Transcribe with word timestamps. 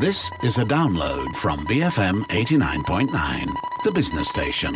This 0.00 0.30
is 0.44 0.58
a 0.58 0.64
download 0.64 1.34
from 1.34 1.66
BFM 1.66 2.22
89.9, 2.26 3.46
the 3.82 3.90
business 3.90 4.28
station. 4.28 4.72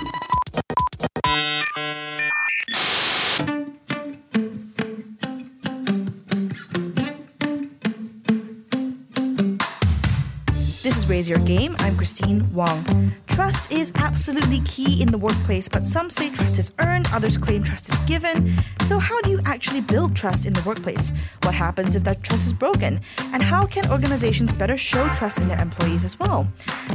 This 10.82 10.96
is 10.96 11.08
Raise 11.08 11.28
Your 11.28 11.38
Game. 11.38 11.76
I'm 11.78 11.96
Christine 11.96 12.52
Wong. 12.52 13.12
Trust 13.32 13.72
is 13.72 13.92
absolutely 13.94 14.60
key 14.60 15.00
in 15.00 15.10
the 15.10 15.16
workplace, 15.16 15.66
but 15.66 15.86
some 15.86 16.10
say 16.10 16.28
trust 16.28 16.58
is 16.58 16.70
earned, 16.80 17.08
others 17.14 17.38
claim 17.38 17.64
trust 17.64 17.88
is 17.88 17.98
given. 18.04 18.52
So, 18.84 18.98
how 18.98 19.18
do 19.22 19.30
you 19.30 19.40
actually 19.46 19.80
build 19.80 20.14
trust 20.14 20.44
in 20.44 20.52
the 20.52 20.62
workplace? 20.66 21.10
What 21.42 21.54
happens 21.54 21.96
if 21.96 22.04
that 22.04 22.22
trust 22.22 22.46
is 22.46 22.52
broken? 22.52 23.00
And 23.32 23.42
how 23.42 23.64
can 23.64 23.90
organizations 23.90 24.52
better 24.52 24.76
show 24.76 25.08
trust 25.14 25.38
in 25.38 25.48
their 25.48 25.58
employees 25.58 26.04
as 26.04 26.18
well? 26.20 26.46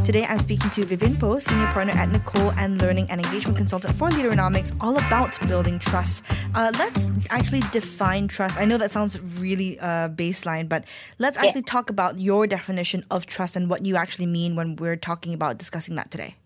Today, 0.06 0.26
I'm 0.26 0.38
speaking 0.38 0.70
to 0.72 0.86
Vivian 0.86 1.18
Poe, 1.18 1.40
Senior 1.40 1.66
Partner 1.68 1.94
at 1.94 2.10
Nicole 2.12 2.52
and 2.52 2.80
Learning 2.80 3.10
and 3.10 3.26
Engagement 3.26 3.58
Consultant 3.58 3.96
for 3.96 4.10
Leaderonomics, 4.10 4.76
all 4.80 4.96
about 4.96 5.40
building 5.48 5.80
trust. 5.80 6.24
Uh, 6.54 6.72
let's 6.78 7.12
actually 7.32 7.62
define 7.74 8.28
trust. 8.28 8.60
I 8.60 8.66
know 8.66 8.78
that 8.78 8.92
sounds 8.92 9.20
really 9.20 9.80
uh, 9.80 10.10
baseline, 10.10 10.70
but 10.70 10.86
let's 11.18 11.38
actually 11.38 11.64
talk 11.64 11.90
about 11.90 12.20
your 12.20 12.46
definition 12.46 13.04
of 13.10 13.26
trust 13.26 13.56
and 13.56 13.72
what 13.72 13.88
you 13.88 13.96
actually 13.96 14.28
mean 14.28 14.56
when 14.56 14.76
we're 14.76 14.96
talking 14.96 15.34
about 15.34 15.58
discussing 15.58 15.96
that 15.96 16.12
today. 16.12 16.37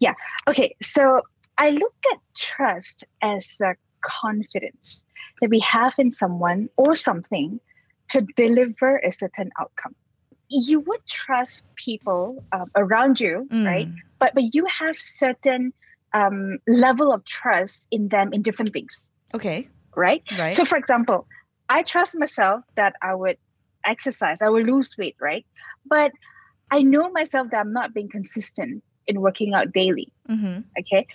Yeah. 0.00 0.14
Okay. 0.48 0.74
So 0.82 1.22
I 1.58 1.70
look 1.70 1.94
at 2.12 2.18
trust 2.36 3.04
as 3.22 3.56
a 3.60 3.74
confidence 4.02 5.04
that 5.40 5.50
we 5.50 5.60
have 5.60 5.94
in 5.98 6.12
someone 6.12 6.68
or 6.76 6.94
something 6.94 7.60
to 8.10 8.26
deliver 8.36 8.98
a 8.98 9.10
certain 9.10 9.50
outcome. 9.58 9.94
You 10.48 10.80
would 10.80 11.00
trust 11.08 11.64
people 11.76 12.44
um, 12.52 12.70
around 12.76 13.20
you, 13.20 13.46
Mm. 13.50 13.66
right? 13.66 13.88
But 14.18 14.34
but 14.34 14.54
you 14.54 14.64
have 14.66 14.96
certain 14.98 15.72
um, 16.12 16.58
level 16.68 17.12
of 17.12 17.24
trust 17.24 17.86
in 17.90 18.08
them 18.08 18.32
in 18.32 18.42
different 18.42 18.72
things, 18.72 19.10
Okay, 19.34 19.68
right? 19.96 20.22
right. 20.38 20.54
So, 20.54 20.64
for 20.64 20.76
example, 20.78 21.26
I 21.68 21.82
trust 21.82 22.14
myself 22.16 22.62
that 22.76 22.94
I 23.02 23.14
would 23.14 23.36
exercise, 23.84 24.40
I 24.42 24.48
would 24.48 24.66
lose 24.66 24.94
weight, 24.96 25.16
right? 25.20 25.44
But 25.86 26.12
I 26.70 26.82
know 26.82 27.10
myself 27.10 27.50
that 27.50 27.58
I'm 27.58 27.72
not 27.72 27.92
being 27.92 28.08
consistent 28.08 28.82
in 29.06 29.20
working 29.20 29.54
out 29.54 29.72
daily, 29.72 30.08
mm-hmm. 30.28 30.60
okay? 30.78 31.06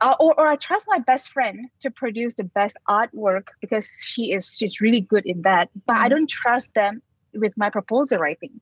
Uh, 0.00 0.14
or, 0.18 0.38
or 0.38 0.48
I 0.48 0.56
trust 0.56 0.86
my 0.88 0.98
best 0.98 1.30
friend 1.30 1.68
to 1.80 1.90
produce 1.90 2.34
the 2.34 2.44
best 2.44 2.76
artwork 2.88 3.48
because 3.60 3.88
she 4.00 4.32
is 4.32 4.54
she's 4.56 4.80
really 4.80 5.00
good 5.00 5.24
in 5.26 5.42
that. 5.42 5.70
But 5.86 5.96
I 5.96 6.06
Mhm. 6.06 6.10
don't 6.10 6.30
trust 6.30 6.74
them 6.74 7.02
with 7.34 7.52
my 7.56 7.70
proposal 7.70 8.18
writing. 8.18 8.60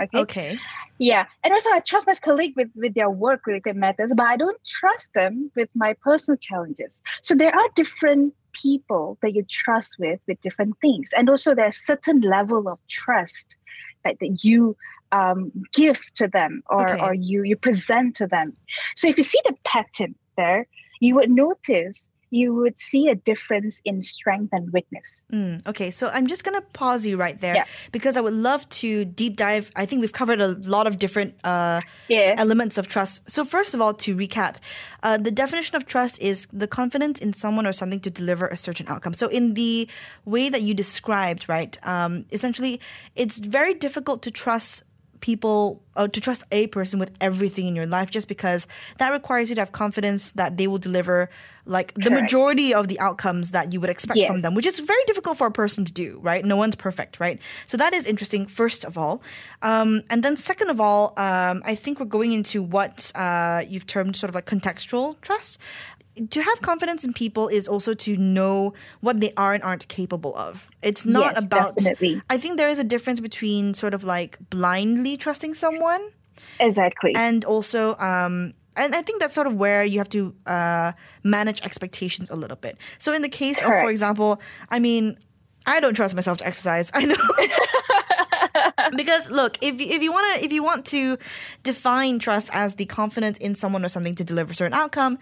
Okay. 0.00 0.18
Okay. 0.18 0.58
Yeah, 0.98 1.26
and 1.44 1.52
also 1.52 1.70
I 1.70 1.80
trust 1.80 2.06
my 2.06 2.14
colleague 2.14 2.54
with 2.56 2.70
with 2.74 2.94
their 2.94 3.10
work 3.10 3.46
related 3.46 3.76
matters, 3.76 4.12
but 4.16 4.26
I 4.26 4.36
don't 4.36 4.60
trust 4.64 5.12
them 5.14 5.50
with 5.54 5.68
my 5.74 5.94
personal 5.94 6.36
challenges. 6.38 7.02
So 7.22 7.34
there 7.34 7.54
are 7.54 7.68
different 7.76 8.34
people 8.52 9.16
that 9.22 9.34
you 9.34 9.44
trust 9.48 9.96
with 9.98 10.20
with 10.26 10.40
different 10.40 10.74
things, 10.80 11.10
and 11.16 11.30
also 11.30 11.54
there's 11.54 11.76
certain 11.76 12.20
level 12.20 12.68
of 12.68 12.78
trust 12.88 13.56
that, 14.04 14.18
that 14.20 14.44
you 14.44 14.76
um, 15.12 15.50
give 15.72 15.98
to 16.14 16.28
them 16.28 16.62
or 16.68 16.88
Okay. 16.94 17.00
or 17.02 17.14
you 17.14 17.42
you 17.42 17.56
present 17.56 18.16
to 18.16 18.26
them. 18.26 18.52
So 18.96 19.08
if 19.08 19.16
you 19.16 19.22
see 19.22 19.40
the 19.44 19.54
pattern 19.64 20.14
there, 20.36 20.66
you 21.00 21.14
would 21.16 21.30
notice 21.30 22.08
you 22.30 22.52
would 22.54 22.78
see 22.78 23.08
a 23.08 23.14
difference 23.14 23.80
in 23.86 24.02
strength 24.02 24.50
and 24.52 24.70
weakness. 24.70 25.24
Mm, 25.32 25.66
okay, 25.66 25.90
so 25.90 26.08
I'm 26.12 26.26
just 26.26 26.44
gonna 26.44 26.60
pause 26.74 27.06
you 27.06 27.16
right 27.16 27.40
there 27.40 27.54
Yeah. 27.54 27.64
because 27.90 28.18
I 28.18 28.20
would 28.20 28.34
love 28.34 28.68
to 28.82 29.06
deep 29.06 29.34
dive. 29.36 29.70
I 29.76 29.86
think 29.86 30.02
we've 30.02 30.12
covered 30.12 30.38
a 30.38 30.48
lot 30.48 30.86
of 30.86 30.98
different 30.98 31.36
uh, 31.42 31.80
Yeah. 32.08 32.34
elements 32.36 32.76
of 32.76 32.86
trust. 32.86 33.30
So 33.30 33.46
first 33.46 33.72
of 33.74 33.80
all, 33.80 33.94
to 34.04 34.14
recap, 34.14 34.56
uh, 35.02 35.16
the 35.16 35.30
definition 35.30 35.74
of 35.74 35.86
trust 35.86 36.20
is 36.20 36.46
the 36.52 36.66
confidence 36.68 37.18
in 37.18 37.32
someone 37.32 37.66
or 37.66 37.72
something 37.72 38.00
to 38.00 38.10
deliver 38.10 38.46
a 38.46 38.56
certain 38.56 38.86
outcome. 38.88 39.14
So 39.14 39.28
in 39.28 39.54
the 39.54 39.88
way 40.26 40.50
that 40.50 40.60
you 40.60 40.74
described, 40.74 41.48
right, 41.48 41.78
um, 41.86 42.26
essentially, 42.30 42.78
it's 43.16 43.38
very 43.38 43.72
difficult 43.72 44.20
to 44.24 44.30
trust 44.30 44.82
people 45.20 45.82
uh, 45.96 46.08
to 46.08 46.20
trust 46.20 46.44
a 46.52 46.66
person 46.68 46.98
with 46.98 47.10
everything 47.20 47.66
in 47.66 47.74
your 47.74 47.86
life 47.86 48.10
just 48.10 48.28
because 48.28 48.66
that 48.98 49.10
requires 49.10 49.48
you 49.48 49.54
to 49.54 49.60
have 49.60 49.72
confidence 49.72 50.32
that 50.32 50.56
they 50.56 50.66
will 50.66 50.78
deliver 50.78 51.28
like 51.66 51.92
the 51.94 52.02
Correct. 52.02 52.22
majority 52.22 52.72
of 52.72 52.88
the 52.88 52.98
outcomes 53.00 53.50
that 53.50 53.72
you 53.72 53.80
would 53.80 53.90
expect 53.90 54.24
from 54.26 54.40
them 54.40 54.54
which 54.54 54.64
is 54.64 54.78
very 54.78 55.02
difficult 55.06 55.36
for 55.36 55.46
a 55.46 55.50
person 55.50 55.84
to 55.84 55.92
do 55.92 56.18
right? 56.22 56.44
No 56.44 56.56
one's 56.56 56.76
perfect 56.76 57.20
right? 57.20 57.40
So 57.66 57.76
that 57.76 57.94
is 57.94 58.06
interesting 58.06 58.46
first 58.46 58.84
of 58.84 58.96
all. 58.96 59.22
Um, 59.62 60.02
and 60.08 60.22
then 60.22 60.36
second 60.36 60.70
of 60.70 60.80
all 60.80 61.12
um, 61.16 61.62
i 61.64 61.74
think 61.74 61.98
we're 61.98 62.06
going 62.06 62.32
into 62.32 62.62
what 62.62 63.10
uh, 63.14 63.62
you've 63.68 63.86
termed 63.86 64.16
sort 64.16 64.28
of 64.28 64.34
like 64.34 64.46
contextual 64.46 65.20
trust 65.20 65.58
to 66.30 66.42
have 66.42 66.60
confidence 66.62 67.04
in 67.04 67.12
people 67.12 67.48
is 67.48 67.68
also 67.68 67.94
to 67.94 68.16
know 68.16 68.74
what 69.00 69.20
they 69.20 69.32
are 69.36 69.54
and 69.54 69.62
aren't 69.62 69.86
capable 69.88 70.34
of. 70.36 70.68
It's 70.82 71.04
not 71.06 71.34
Yes, 71.34 71.46
about. 71.46 71.76
definitely. 71.76 72.20
I 72.30 72.38
think 72.38 72.56
there 72.56 72.68
is 72.68 72.78
a 72.78 72.84
difference 72.84 73.20
between 73.20 73.74
sort 73.74 73.94
of 73.94 74.04
like 74.04 74.38
blindly 74.50 75.16
trusting 75.16 75.54
someone 75.54 76.00
Exactly. 76.60 77.12
and 77.14 77.44
also 77.44 77.96
um 77.98 78.54
and 78.76 78.94
I 78.94 79.02
think 79.02 79.20
that's 79.20 79.34
sort 79.34 79.46
of 79.48 79.56
where 79.56 79.84
you 79.84 79.98
have 79.98 80.08
to 80.10 80.32
uh, 80.46 80.92
manage 81.24 81.62
expectations 81.62 82.30
a 82.30 82.36
little 82.36 82.56
bit. 82.56 82.78
So 82.98 83.12
in 83.12 83.22
the 83.22 83.28
case 83.28 83.58
of, 83.60 83.66
for 83.70 83.90
example, 83.90 84.40
I 84.70 84.78
mean, 84.78 85.18
I 85.66 85.80
don't 85.80 85.94
trust 85.94 86.14
myself 86.14 86.38
to 86.38 86.46
exercise. 86.46 86.88
I 86.94 87.04
know. 87.04 87.16
because 88.96 89.30
look, 89.32 89.58
if 89.62 89.80
if 89.80 90.02
you 90.02 90.12
want 90.12 90.38
to 90.38 90.44
if 90.44 90.52
you 90.52 90.62
want 90.62 90.84
to 90.86 91.18
define 91.64 92.18
trust 92.18 92.50
as 92.52 92.76
the 92.76 92.86
confidence 92.86 93.38
in 93.38 93.54
someone 93.54 93.84
or 93.84 93.88
something 93.88 94.14
to 94.14 94.24
deliver 94.24 94.52
a 94.52 94.54
certain 94.54 94.74
outcome, 94.78 95.18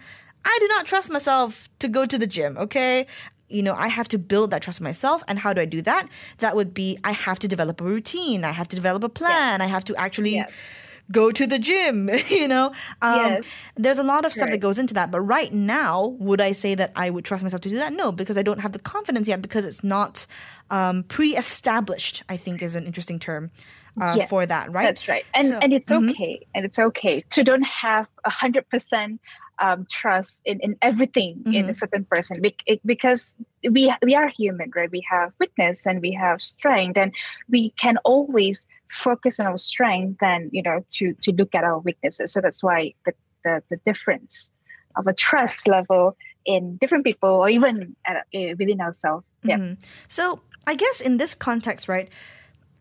I 0.53 0.57
do 0.61 0.67
not 0.69 0.85
trust 0.85 1.11
myself 1.11 1.69
to 1.79 1.87
go 1.87 2.05
to 2.05 2.17
the 2.17 2.27
gym, 2.27 2.57
okay? 2.57 3.05
You 3.49 3.63
know, 3.63 3.75
I 3.75 3.87
have 3.87 4.07
to 4.09 4.17
build 4.31 4.51
that 4.51 4.61
trust 4.61 4.81
myself. 4.81 5.23
And 5.27 5.39
how 5.39 5.53
do 5.53 5.61
I 5.61 5.65
do 5.65 5.81
that? 5.83 6.07
That 6.39 6.55
would 6.55 6.73
be 6.73 6.97
I 7.03 7.11
have 7.11 7.39
to 7.39 7.47
develop 7.47 7.79
a 7.81 7.83
routine. 7.83 8.43
I 8.43 8.51
have 8.51 8.67
to 8.69 8.75
develop 8.75 9.03
a 9.03 9.09
plan. 9.09 9.61
I 9.61 9.67
have 9.67 9.83
to 9.85 9.95
actually 9.95 10.35
Yes. 10.35 10.51
go 11.11 11.31
to 11.31 11.47
the 11.47 11.59
gym, 11.59 12.09
you 12.29 12.47
know? 12.47 12.67
Um, 13.01 13.15
Yes. 13.31 13.43
There's 13.75 13.99
a 13.99 14.03
lot 14.03 14.25
of 14.25 14.33
stuff 14.33 14.49
that 14.49 14.59
goes 14.59 14.77
into 14.77 14.93
that. 14.95 15.11
But 15.11 15.21
right 15.21 15.51
now, 15.53 16.07
would 16.27 16.41
I 16.41 16.51
say 16.53 16.75
that 16.75 16.91
I 16.95 17.09
would 17.09 17.23
trust 17.25 17.41
myself 17.43 17.61
to 17.61 17.69
do 17.69 17.75
that? 17.75 17.93
No, 17.93 18.11
because 18.11 18.37
I 18.37 18.43
don't 18.43 18.59
have 18.59 18.73
the 18.73 18.79
confidence 18.79 19.27
yet 19.27 19.41
because 19.41 19.65
it's 19.65 19.83
not 19.83 20.27
um, 20.69 21.03
pre 21.03 21.29
established, 21.37 22.23
I 22.27 22.35
think 22.37 22.61
is 22.61 22.75
an 22.75 22.85
interesting 22.85 23.19
term 23.19 23.51
uh, 24.01 24.15
Yes, 24.17 24.29
for 24.29 24.45
that, 24.45 24.71
right? 24.71 24.83
That's 24.85 25.07
right. 25.07 25.25
And 25.33 25.47
So- 25.47 25.59
and 25.63 25.71
it's 25.73 25.89
Mhm. 25.91 26.11
okay. 26.11 26.45
And 26.53 26.65
it's 26.65 26.79
okay 26.79 27.21
to 27.29 27.43
don't 27.43 27.63
have 27.63 28.05
a 28.25 28.29
hundred 28.29 28.67
percent 28.69 29.21
um, 29.59 29.85
trust 29.89 30.37
in, 30.45 30.59
in 30.61 30.75
everything 30.81 31.41
in 31.45 31.65
Mhm. 31.65 31.69
a 31.69 31.73
certain 31.73 32.05
person 32.05 32.41
Bec- 32.41 32.63
it- 32.65 32.85
because 32.85 33.31
we 33.71 33.93
we 34.03 34.15
are 34.15 34.27
human, 34.27 34.71
right? 34.75 34.91
We 34.91 35.03
have 35.09 35.33
weakness 35.39 35.85
and 35.85 36.01
we 36.01 36.11
have 36.11 36.41
strength, 36.41 36.97
and 36.97 37.11
we 37.49 37.71
can 37.71 37.97
always 38.05 38.65
focus 38.89 39.39
on 39.39 39.47
our 39.47 39.57
strength 39.57 40.19
than 40.19 40.49
you 40.51 40.61
know 40.61 40.83
to 40.97 41.13
to 41.23 41.31
look 41.31 41.53
at 41.55 41.63
our 41.63 41.79
weaknesses. 41.79 42.31
So 42.33 42.41
that's 42.41 42.63
why 42.63 42.93
the 43.05 43.13
the, 43.43 43.63
the 43.69 43.77
difference 43.85 44.51
of 44.95 45.07
a 45.07 45.13
trust 45.13 45.67
level 45.67 46.15
in 46.45 46.77
different 46.77 47.03
people 47.03 47.29
or 47.29 47.49
even 47.49 47.95
at, 48.05 48.17
uh, 48.17 48.55
within 48.57 48.81
ourselves. 48.81 49.25
Yeah. 49.43 49.57
Mhm. 49.57 49.77
So 50.07 50.41
I 50.65 50.75
guess 50.75 51.01
in 51.01 51.17
this 51.17 51.35
context, 51.35 51.87
right? 51.87 52.09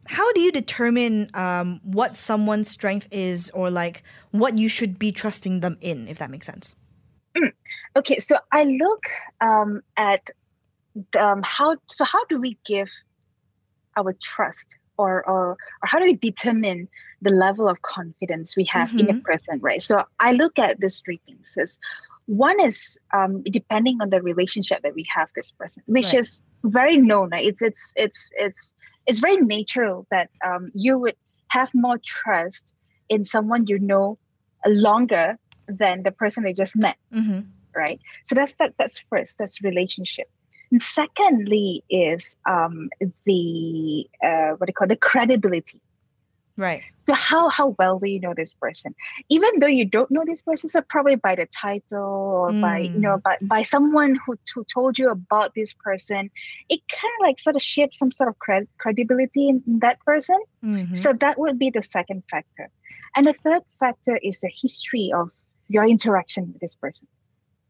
How 0.08 0.32
do 0.32 0.40
you 0.40 0.52
determine 0.52 1.30
um, 1.34 1.80
what 1.82 2.16
someone's 2.16 2.70
strength 2.70 3.08
is, 3.10 3.50
or 3.50 3.70
like 3.70 4.02
what 4.30 4.58
you 4.58 4.68
should 4.68 4.98
be 4.98 5.12
trusting 5.12 5.60
them 5.60 5.78
in, 5.80 6.08
if 6.08 6.18
that 6.18 6.30
makes 6.30 6.46
sense? 6.46 6.74
Okay, 7.96 8.18
so 8.18 8.38
I 8.52 8.64
look 8.64 9.04
um, 9.40 9.82
at 9.96 10.28
the, 11.12 11.22
um, 11.24 11.42
how. 11.44 11.76
So 11.88 12.04
how 12.04 12.24
do 12.26 12.40
we 12.40 12.58
give 12.66 12.88
our 13.96 14.14
trust, 14.22 14.66
or, 14.98 15.26
or 15.28 15.50
or 15.50 15.56
how 15.84 15.98
do 15.98 16.04
we 16.04 16.14
determine 16.16 16.88
the 17.22 17.30
level 17.30 17.68
of 17.68 17.82
confidence 17.82 18.56
we 18.56 18.64
have 18.64 18.90
in 18.96 19.08
a 19.10 19.14
Mhm. 19.14 19.22
person, 19.24 19.58
right? 19.60 19.82
So 19.82 20.04
I 20.20 20.32
look 20.32 20.58
at 20.58 20.80
these 20.80 21.00
three 21.04 21.20
things. 21.26 21.56
As 21.60 21.78
one 22.26 22.58
is 22.60 22.98
um, 23.14 23.42
depending 23.44 23.98
on 24.00 24.10
the 24.10 24.20
relationship 24.22 24.82
that 24.82 24.94
we 24.94 25.06
have 25.14 25.28
this 25.34 25.50
person, 25.50 25.82
which 25.86 26.12
Right. 26.12 26.20
is 26.20 26.42
very 26.64 26.96
known. 26.96 27.30
Right? 27.30 27.46
It's 27.46 27.62
it's 27.62 27.92
it's 27.96 28.30
it's 28.36 28.72
it's 29.06 29.20
very 29.20 29.36
natural 29.36 30.06
that 30.10 30.30
um, 30.44 30.70
you 30.74 30.98
would 30.98 31.16
have 31.48 31.70
more 31.74 31.98
trust 32.04 32.74
in 33.08 33.24
someone 33.24 33.66
you 33.66 33.78
know 33.78 34.18
longer 34.66 35.38
than 35.68 36.02
the 36.02 36.10
person 36.10 36.42
they 36.42 36.52
just 36.52 36.76
met 36.76 36.96
hmm 37.12 37.40
right? 37.76 38.00
So 38.24 38.34
that's 38.34 38.54
that 38.54 38.72
that's 38.78 39.04
first 39.10 39.36
that's 39.38 39.62
relationship. 39.62 40.26
And 40.72 40.82
secondly 40.82 41.84
is 41.90 42.34
um 42.48 42.88
the 43.26 44.06
uh 44.24 44.52
what 44.56 44.66
do 44.66 44.70
you 44.70 44.72
call 44.72 44.86
it, 44.86 44.88
the 44.88 44.96
credibility 44.96 45.80
Right. 46.56 46.82
So 47.06 47.14
how 47.14 47.48
how 47.50 47.76
well 47.78 47.98
do 47.98 48.08
you 48.08 48.18
know 48.18 48.34
this 48.34 48.52
person? 48.54 48.94
Even 49.28 49.60
though 49.60 49.66
you 49.66 49.84
don't 49.84 50.10
know 50.10 50.24
this 50.26 50.42
person, 50.42 50.68
so 50.68 50.80
probably 50.80 51.14
by 51.14 51.34
the 51.36 51.46
title 51.46 52.02
or 52.02 52.52
by 52.52 52.78
you 52.78 52.98
know 52.98 53.18
Mm. 53.18 53.22
by 53.22 53.36
by 53.42 53.62
someone 53.62 54.18
who 54.26 54.36
who 54.54 54.64
told 54.64 54.98
you 54.98 55.10
about 55.10 55.54
this 55.54 55.72
person, 55.74 56.30
it 56.68 56.80
kind 56.88 57.12
of 57.20 57.26
like 57.26 57.38
sort 57.38 57.56
of 57.56 57.62
shapes 57.62 57.98
some 57.98 58.10
sort 58.10 58.28
of 58.28 58.36
cred- 58.38 58.68
credibility 58.78 59.48
in, 59.48 59.62
in 59.66 59.78
that 59.80 60.00
person. 60.00 60.40
Mhm. 60.64 60.96
So 60.96 61.12
that 61.12 61.38
would 61.38 61.58
be 61.58 61.70
the 61.70 61.82
second 61.82 62.24
factor. 62.30 62.70
And 63.14 63.26
the 63.26 63.34
third 63.34 63.62
factor 63.78 64.18
is 64.22 64.40
the 64.40 64.50
history 64.62 65.12
of 65.14 65.30
your 65.68 65.84
interaction 65.84 66.52
with 66.52 66.60
this 66.60 66.74
person. 66.74 67.06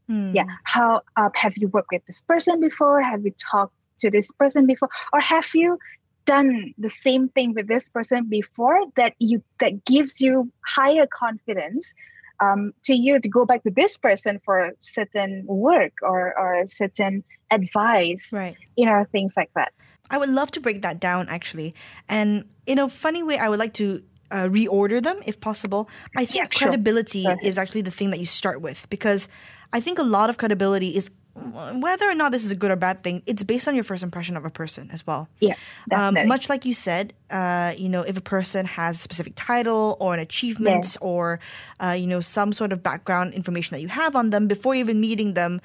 Mm. 0.09 0.35
Yeah. 0.35 0.47
How 0.63 1.03
uh, 1.17 1.31
have 1.35 1.57
you 1.57 1.69
worked 1.69 1.91
with 1.93 2.07
this 2.07 2.21
person 2.21 2.61
before? 2.61 3.03
Have 3.03 3.25
you 3.25 3.33
talked 3.51 3.75
to 3.99 4.11
this 4.11 4.31
person 4.39 4.67
before? 4.67 4.89
Or 5.13 5.21
have 5.21 5.49
you 5.55 5.79
done 6.27 6.75
the 6.77 6.91
same 6.91 7.29
thing 7.31 7.55
with 7.55 7.69
this 7.69 7.89
person 7.89 8.29
before 8.29 8.79
that 8.97 9.15
you 9.19 9.43
that 9.61 9.85
gives 9.85 10.21
you 10.21 10.51
higher 10.67 11.07
confidence 11.07 11.95
um, 12.41 12.73
to 12.85 12.95
you 12.95 13.19
to 13.21 13.29
go 13.29 13.47
back 13.47 13.63
to 13.63 13.71
this 13.71 13.97
person 13.97 14.41
for 14.45 14.73
certain 14.81 15.45
work 15.47 15.93
or, 16.03 16.39
or 16.39 16.67
certain 16.67 17.25
advice, 17.51 18.31
Right. 18.33 18.57
you 18.77 18.87
know, 18.87 19.05
things 19.11 19.33
like 19.37 19.51
that. 19.55 19.73
I 20.11 20.19
would 20.19 20.29
love 20.29 20.51
to 20.53 20.61
break 20.61 20.83
that 20.83 21.01
down 21.01 21.29
actually. 21.29 21.75
And 22.09 22.45
in 22.67 22.79
a 22.79 22.89
funny 22.89 23.23
way, 23.23 23.39
I 23.39 23.49
would 23.49 23.59
like 23.59 23.75
to 23.75 24.03
uh, 24.31 24.49
reorder 24.49 25.03
them 25.03 25.19
if 25.27 25.41
possible. 25.41 25.89
I 26.17 26.25
think 26.25 26.45
Yeah, 26.45 26.59
credibility 26.59 27.25
ahead. 27.25 27.43
is 27.43 27.59
actually 27.59 27.83
the 27.83 27.91
thing 27.91 28.11
that 28.11 28.21
you 28.21 28.27
start 28.27 28.61
with 28.61 28.89
because 28.91 29.29
I 29.73 29.81
think 29.81 29.99
a 29.99 30.03
lot 30.03 30.31
of 30.31 30.37
credibility 30.39 30.97
is 30.97 31.11
whether 31.37 32.09
or 32.09 32.15
not 32.15 32.33
this 32.33 32.45
is 32.45 32.51
a 32.51 32.57
good 32.57 32.71
or 32.71 32.77
bad 32.77 33.03
thing, 33.03 33.23
it's 33.27 33.43
based 33.43 33.69
on 33.69 33.75
your 33.75 33.85
first 33.85 34.03
impression 34.03 34.37
of 34.37 34.45
a 34.45 34.51
person 34.51 34.91
as 34.93 35.07
well. 35.07 35.29
Yeah, 35.41 35.55
Um, 35.93 36.15
much 36.27 36.49
like 36.49 36.65
you 36.65 36.73
said, 36.73 37.13
uh, 37.31 37.75
you 37.77 37.89
know, 37.89 38.03
if 38.03 38.17
a 38.17 38.23
person 38.23 38.65
has 38.67 38.97
a 38.97 39.03
specific 39.03 39.35
title 39.37 39.97
or 40.01 40.15
an 40.15 40.21
achievement 40.21 40.97
or, 41.01 41.39
uh, 41.79 41.91
you 41.91 42.07
know, 42.07 42.21
some 42.21 42.53
sort 42.53 42.73
of 42.73 42.83
background 42.83 43.35
information 43.35 43.75
that 43.75 43.83
you 43.83 43.89
have 43.89 44.17
on 44.17 44.31
them 44.31 44.47
before 44.49 44.75
even 44.75 45.01
meeting 45.01 45.35
them, 45.35 45.61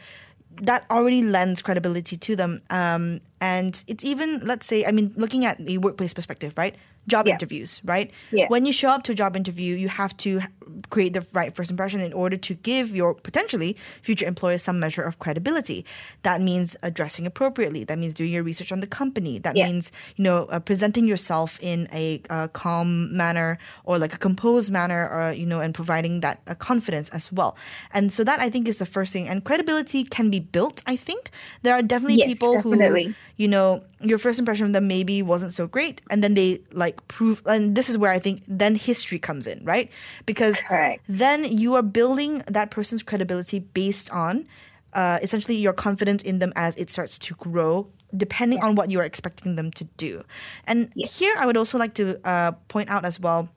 that 0.62 0.86
already 0.92 1.24
lends 1.24 1.62
credibility 1.62 2.18
to 2.18 2.36
them. 2.36 2.62
Um, 2.70 3.20
and 3.40 3.82
it's 3.88 4.04
even, 4.04 4.42
let's 4.44 4.66
say, 4.66 4.86
I 4.86 4.92
mean, 4.92 5.14
looking 5.16 5.46
at 5.46 5.58
the 5.58 5.78
workplace 5.78 6.14
perspective, 6.14 6.58
right? 6.58 6.76
Job 7.08 7.26
Yeah. 7.28 7.34
interviews, 7.34 7.82
right? 7.84 8.12
Yeah. 8.32 8.46
When 8.48 8.66
you 8.66 8.72
show 8.74 8.90
up 8.90 9.04
to 9.04 9.12
a 9.12 9.16
job 9.16 9.36
interview, 9.36 9.76
you 9.76 9.90
have 9.90 10.16
to 10.18 10.42
create 10.90 11.14
the 11.14 11.26
right 11.34 11.54
first 11.56 11.72
impression 11.72 12.00
in 12.00 12.14
order 12.14 12.38
to 12.38 12.54
give 12.54 12.96
your 12.96 13.14
potentially 13.16 13.76
future 14.02 14.26
employer 14.28 14.58
some 14.58 14.80
measure 14.80 15.02
of 15.02 15.18
credibility. 15.20 15.84
That 16.24 16.42
means 16.42 16.76
addressing 16.84 17.26
appropriately. 17.26 17.84
That 17.84 17.98
means 17.98 18.14
doing 18.14 18.32
your 18.32 18.44
research 18.44 18.72
on 18.72 18.82
the 18.82 18.88
company. 18.88 19.40
That 19.40 19.56
Yeah. 19.58 19.66
means 19.68 19.92
you 20.16 20.24
know 20.24 20.46
uh, 20.46 20.60
presenting 20.60 21.06
yourself 21.08 21.58
in 21.62 21.88
a 21.92 22.22
uh, 22.30 22.48
calm 22.50 23.16
manner 23.18 23.58
or 23.84 23.98
like 23.98 24.14
a 24.14 24.18
composed 24.20 24.72
manner, 24.72 25.10
or 25.10 25.32
you 25.34 25.46
know, 25.46 25.60
and 25.60 25.74
providing 25.74 26.20
that 26.22 26.42
uh, 26.48 26.54
confidence 26.56 27.10
as 27.10 27.32
well. 27.32 27.58
And 27.94 28.14
so 28.14 28.24
that 28.24 28.40
I 28.40 28.50
think 28.52 28.68
is 28.68 28.78
the 28.78 28.86
first 28.86 29.12
thing. 29.12 29.28
And 29.28 29.44
credibility 29.44 30.04
can 30.04 30.30
be 30.30 30.40
built. 30.40 30.84
I 30.86 30.96
think 30.96 31.32
there 31.64 31.74
are 31.74 31.82
definitely 31.82 32.18
Yes, 32.18 32.30
people 32.30 32.54
definitely. 32.56 33.06
who 33.06 33.14
you 33.38 33.48
know 33.48 33.82
your 34.04 34.18
first 34.18 34.40
impression 34.40 34.66
of 34.66 34.74
them 34.74 34.88
maybe 34.88 35.22
wasn't 35.22 35.54
so 35.54 35.68
great 35.68 36.02
and 36.10 36.24
then 36.24 36.34
they 36.34 36.60
like 36.72 37.06
prove 37.08 37.42
and 37.46 37.76
this 37.76 37.90
is 37.90 37.98
where 37.98 38.12
i 38.12 38.20
think 38.20 38.44
then 38.48 38.76
history 38.76 39.20
comes 39.20 39.48
in 39.48 39.64
right 39.64 39.92
because 40.26 40.60
Correct. 40.62 41.04
then 41.08 41.44
you 41.44 41.76
are 41.76 41.82
building 41.82 42.44
that 42.48 42.72
person's 42.72 43.04
credibility 43.04 43.60
based 43.60 44.12
on 44.12 44.48
uh, 44.94 45.20
essentially 45.22 45.56
your 45.56 45.72
confidence 45.72 46.22
in 46.22 46.40
them 46.40 46.52
as 46.56 46.76
it 46.76 46.90
starts 46.90 47.18
to 47.18 47.34
grow 47.36 47.88
depending 48.16 48.60
on 48.62 48.76
what 48.76 48.92
you're 48.92 49.04
expecting 49.04 49.56
them 49.56 49.72
to 49.72 49.86
do 49.98 50.24
and 50.68 50.92
here 50.96 51.34
i 51.38 51.46
would 51.46 51.58
also 51.58 51.78
like 51.78 51.94
to 51.94 52.20
uh, 52.28 52.52
point 52.68 52.90
out 52.90 53.06
as 53.06 53.20
well 53.20 53.50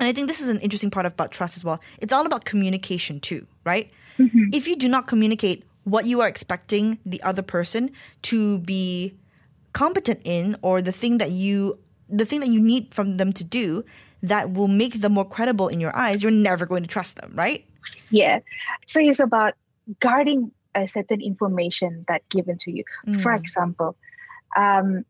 and 0.00 0.08
I 0.08 0.12
think 0.12 0.26
this 0.26 0.40
is 0.40 0.48
an 0.48 0.58
interesting 0.58 0.90
part 0.90 1.06
about 1.06 1.30
trust 1.30 1.56
as 1.56 1.62
well. 1.62 1.80
It's 2.00 2.12
all 2.12 2.26
about 2.26 2.44
communication 2.44 3.20
too, 3.20 3.46
right? 3.64 3.92
If 4.18 4.66
you 4.66 4.76
do 4.76 4.88
not 4.88 5.06
communicate 5.06 5.64
what 5.84 6.06
you 6.06 6.20
are 6.20 6.28
expecting 6.28 6.98
the 7.04 7.22
other 7.22 7.42
person 7.42 7.90
to 8.22 8.58
be 8.58 9.14
competent 9.74 10.20
in 10.24 10.56
or 10.62 10.80
the 10.80 10.92
thing 10.92 11.18
that 11.18 11.30
you 11.30 11.78
the 12.08 12.24
thing 12.24 12.40
that 12.40 12.48
you 12.48 12.60
need 12.60 12.94
from 12.94 13.16
them 13.18 13.32
to 13.32 13.44
do 13.44 13.84
that 14.22 14.52
will 14.52 14.68
make 14.68 15.00
them 15.00 15.12
more 15.12 15.28
credible 15.28 15.68
in 15.68 15.80
your 15.80 15.94
eyes, 15.96 16.22
you're 16.22 16.32
never 16.32 16.64
going 16.64 16.82
to 16.82 16.88
trust 16.88 17.16
them, 17.16 17.32
right? 17.34 17.66
Yeah. 18.10 18.40
So 18.86 19.00
it's 19.00 19.20
about 19.20 19.54
guarding 20.00 20.50
a 20.74 20.86
certain 20.88 21.20
information 21.20 22.04
that 22.08 22.26
given 22.30 22.56
to 22.58 22.70
you. 22.70 22.84
For 23.22 23.32
Mm. 23.32 23.40
example, 23.40 23.96
um, 24.56 25.04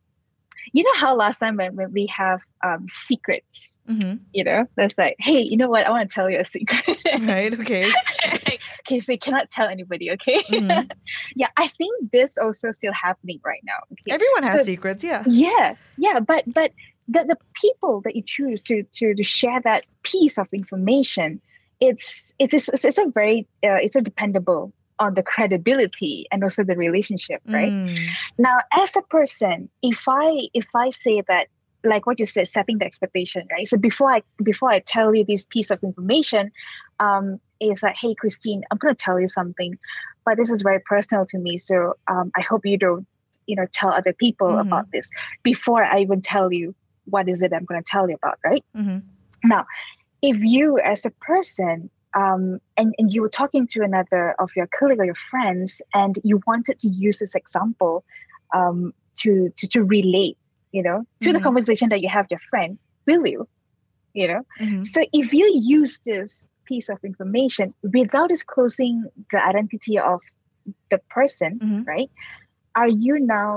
you 0.73 0.83
know 0.83 0.95
how 0.95 1.15
last 1.15 1.39
time 1.39 1.57
when, 1.57 1.77
when 1.77 1.93
we 1.93 2.07
have 2.07 2.41
um, 2.65 2.87
secrets, 2.91 3.69
hmm 3.87 4.15
you 4.33 4.45
know, 4.45 4.67
that's 4.77 4.97
like, 4.97 5.17
hey, 5.19 5.41
you 5.41 5.57
know 5.57 5.69
what? 5.69 5.87
I 5.87 5.91
want 5.91 6.09
to 6.09 6.15
tell 6.15 6.29
you 6.31 6.41
a 6.41 6.45
secret. 6.45 6.99
Right? 7.21 7.53
Okay. 7.61 7.91
okay, 8.81 8.99
so 9.01 9.13
you 9.13 9.19
cannot 9.19 9.51
tell 9.51 9.69
anybody, 9.69 10.11
okay? 10.13 10.41
Mhm. 10.51 10.91
yeah, 11.35 11.49
I 11.57 11.69
think 11.69 12.11
this 12.13 12.35
also 12.41 12.71
still 12.73 12.93
happening 12.93 13.41
right 13.45 13.61
now. 13.65 13.79
Okay. 13.93 14.15
Everyone 14.15 14.43
has 14.45 14.61
So- 14.61 14.65
secrets, 14.65 15.05
yeah. 15.05 15.23
yeah 15.27 15.75
yeah 15.99 16.21
but 16.21 16.45
but 16.53 16.73
the, 17.09 17.25
the 17.29 17.37
people 17.55 18.01
that 18.05 18.17
you 18.17 18.23
choose 18.23 18.63
to 18.63 18.83
to 18.95 19.15
to 19.15 19.23
share 19.23 19.61
that 19.61 19.85
piece 20.03 20.39
of 20.39 20.49
information 20.53 21.41
it's 21.81 22.33
it's 22.39 22.55
it's, 22.55 22.85
it's 22.85 22.99
a 22.99 23.07
very 23.15 23.47
uh, 23.63 23.77
it's 23.83 23.97
a 23.97 24.01
dependable 24.01 24.73
on 24.99 25.15
the 25.15 25.23
credibility 25.23 26.27
and 26.31 26.43
also 26.43 26.63
the 26.65 26.77
relationship 26.77 27.43
right 27.49 27.73
Mm. 27.73 27.99
now 28.39 28.59
as 28.73 28.95
a 28.97 29.03
person 29.03 29.69
if 29.83 30.01
i 30.09 30.49
if 30.55 30.67
i 30.75 30.89
say 30.91 31.21
that 31.29 31.49
like 31.85 32.07
what 32.07 32.19
you 32.19 32.27
said 32.27 32.47
setting 32.47 32.79
the 32.79 32.85
expectation 32.85 33.47
right 33.53 33.67
so 33.69 33.77
before 33.77 34.11
i 34.13 34.23
before 34.43 34.71
i 34.71 34.81
tell 34.81 35.15
you 35.15 35.25
this 35.25 35.45
piece 35.45 35.71
of 35.71 35.83
information 35.83 36.51
um 37.01 37.39
is 37.61 37.83
like 37.83 37.97
hey 38.01 38.15
christine 38.15 38.63
i'm 38.71 38.79
going 38.79 38.95
to 38.95 39.05
tell 39.05 39.21
you 39.21 39.29
something 39.29 39.77
but 40.25 40.37
this 40.37 40.51
is 40.51 40.63
very 40.63 40.81
personal 40.81 41.27
to 41.27 41.39
me 41.39 41.59
so 41.59 41.95
um, 42.11 42.31
i 42.37 42.41
hope 42.41 42.63
you 42.65 42.79
don't 42.79 43.07
you 43.47 43.57
know 43.57 43.67
tell 43.73 43.91
other 43.91 44.13
people 44.13 44.57
Mhm. 44.57 44.61
about 44.61 44.87
this 44.93 45.09
before 45.43 45.85
i 45.85 46.01
even 46.01 46.21
tell 46.21 46.53
you 46.53 46.75
what 47.07 47.29
is 47.29 47.43
it 47.43 47.53
i'm 47.53 47.65
going 47.65 47.83
to 47.83 47.91
tell 47.91 48.09
you 48.09 48.17
about 48.17 48.39
right 48.45 48.63
Mm-hmm. 48.77 48.99
now 49.45 49.65
if 50.23 50.43
you 50.43 50.79
as 50.79 51.05
a 51.05 51.11
person 51.21 51.91
um, 52.17 52.61
and, 52.77 52.95
and 52.99 53.13
you 53.13 53.23
were 53.23 53.29
talking 53.29 53.67
to 53.69 53.83
another 53.83 54.35
of 54.39 54.51
your 54.57 54.69
colleague 54.69 55.01
or 55.01 55.05
your 55.05 55.17
friends 55.17 55.83
and 55.93 56.19
you 56.23 56.41
wanted 56.47 56.79
to 56.79 56.89
use 56.89 57.19
this 57.19 57.35
example 57.35 58.05
um, 58.55 58.93
to, 59.19 59.51
to 59.57 59.69
to 59.69 59.83
relate 59.85 60.39
you 60.75 60.83
know 60.83 60.99
to 61.25 61.33
the 61.33 61.39
Mhm. 61.39 61.47
conversation 61.49 61.89
that 61.91 62.01
you 62.05 62.11
have 62.17 62.25
with 62.27 62.33
your 62.37 62.45
friend 62.51 62.79
will 63.07 63.27
you 63.35 63.47
you 64.21 64.27
know 64.31 64.43
Mhm. 64.61 64.83
so 64.93 64.99
if 65.21 65.33
you 65.39 65.47
use 65.79 66.01
this 66.11 66.49
piece 66.71 66.89
of 66.95 66.99
information 67.11 67.67
without 67.99 68.29
disclosing 68.35 68.95
the 69.33 69.41
identity 69.53 69.97
of 69.99 70.21
the 70.91 70.99
person 71.17 71.51
Mhm. 71.63 71.87
right 71.93 72.11
are 72.75 72.89
you 73.07 73.15
now 73.21 73.49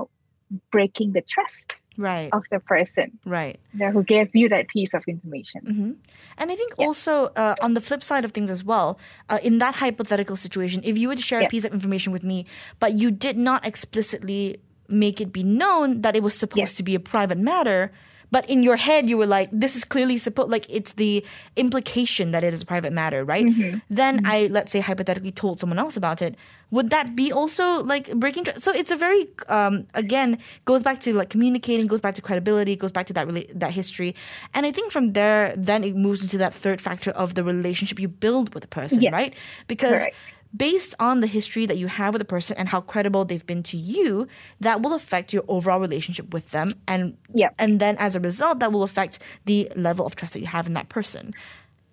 breaking 0.71 1.09
the 1.17 1.23
trust 1.33 1.79
Right. 1.97 2.29
of 2.37 2.43
the 2.53 2.59
person 2.73 3.07
Right. 3.25 3.57
you 3.73 3.79
know, 3.79 3.91
who 3.95 4.03
gave 4.13 4.29
you 4.39 4.47
that 4.55 4.65
piece 4.75 4.93
of 4.93 5.01
information 5.15 5.61
hmm 5.65 5.91
And 6.39 6.47
I 6.53 6.55
think 6.61 6.71
also 6.85 7.13
uh, 7.43 7.55
on 7.65 7.73
the 7.73 7.81
flip 7.87 8.03
side 8.09 8.23
of 8.27 8.31
things 8.37 8.51
as 8.57 8.61
well, 8.71 8.99
uh, 9.31 9.39
in 9.49 9.57
that 9.63 9.73
hypothetical 9.83 10.37
situation, 10.45 10.77
if 10.91 10.95
you 10.99 11.07
were 11.09 11.17
to 11.17 11.27
share 11.29 11.41
a 11.41 11.49
piece 11.55 11.65
of 11.65 11.73
information 11.73 12.13
with 12.15 12.23
me, 12.31 12.45
but 12.83 12.93
you 13.01 13.09
did 13.09 13.37
not 13.49 13.65
explicitly 13.71 14.61
make 14.89 15.19
it 15.21 15.31
be 15.31 15.43
known 15.43 16.01
that 16.01 16.15
it 16.15 16.23
was 16.23 16.33
supposed 16.33 16.73
Yeah. 16.73 16.77
to 16.77 16.83
be 16.83 16.95
a 16.95 16.99
private 16.99 17.37
matter, 17.37 17.91
but 18.29 18.49
in 18.49 18.61
your 18.63 18.75
head 18.75 19.09
you 19.09 19.17
were 19.17 19.25
like, 19.25 19.49
this 19.53 19.75
is 19.75 19.83
clearly 19.85 20.17
supposed, 20.17 20.49
like 20.51 20.65
it's 20.69 20.93
the 20.93 21.23
implication 21.55 22.31
that 22.31 22.43
it 22.43 22.53
is 22.53 22.61
a 22.61 22.65
private 22.65 22.93
matter, 22.93 23.23
right? 23.25 23.45
Mm-hmm. 23.45 23.77
Then 23.89 24.21
I, 24.25 24.47
let's 24.51 24.71
say, 24.71 24.79
hypothetically 24.79 25.31
told 25.31 25.59
someone 25.59 25.79
else 25.79 25.97
about 25.97 26.21
it. 26.21 26.35
Would 26.71 26.89
that 26.89 27.15
be 27.15 27.31
also 27.31 27.81
like 27.83 28.13
breaking? 28.15 28.43
Tr- 28.45 28.59
so 28.59 28.71
it's 28.73 28.91
a 28.91 28.97
very, 28.97 29.27
um, 29.47 29.87
again, 29.93 30.37
goes 30.65 30.83
back 30.83 30.99
to 31.01 31.13
like 31.13 31.29
communicating, 31.29 31.87
goes 31.87 32.01
back 32.01 32.15
to 32.15 32.21
credibility, 32.21 32.75
goes 32.75 32.91
back 32.91 33.05
to 33.07 33.13
that 33.13 33.27
rela- 33.27 33.51
that 33.57 33.71
history, 33.71 34.13
and 34.53 34.65
I 34.65 34.71
think 34.71 34.91
from 34.91 35.13
there, 35.13 35.53
then 35.57 35.83
it 35.85 35.95
moves 35.95 36.21
into 36.21 36.37
that 36.39 36.53
third 36.53 36.81
factor 36.81 37.11
of 37.11 37.35
the 37.35 37.43
relationship 37.43 37.99
you 37.99 38.09
build 38.09 38.53
with 38.53 38.63
a 38.65 38.67
person, 38.67 38.99
Yes. 39.01 39.13
right? 39.13 39.33
Because 39.67 39.91
Correct. 39.99 40.15
Based 40.55 40.95
on 40.99 41.21
the 41.21 41.27
history 41.27 41.65
that 41.65 41.77
you 41.77 41.87
have 41.87 42.13
with 42.13 42.21
a 42.21 42.25
person 42.25 42.57
and 42.57 42.67
how 42.69 42.81
credible 42.81 43.25
they've 43.25 43.45
been 43.45 43.63
to 43.63 43.77
you, 43.77 44.27
that 44.59 44.81
will 44.81 44.93
affect 44.93 45.33
your 45.33 45.43
overall 45.47 45.79
relationship 45.79 46.33
with 46.33 46.51
them, 46.51 46.73
and 46.87 47.17
Yep. 47.33 47.55
and 47.59 47.79
then 47.79 47.95
as 47.97 48.15
a 48.15 48.19
result, 48.19 48.59
that 48.59 48.71
will 48.71 48.83
affect 48.83 49.19
the 49.45 49.71
level 49.75 50.05
of 50.05 50.15
trust 50.15 50.33
that 50.33 50.39
you 50.39 50.47
have 50.47 50.67
in 50.67 50.73
that 50.73 50.89
person. 50.89 51.33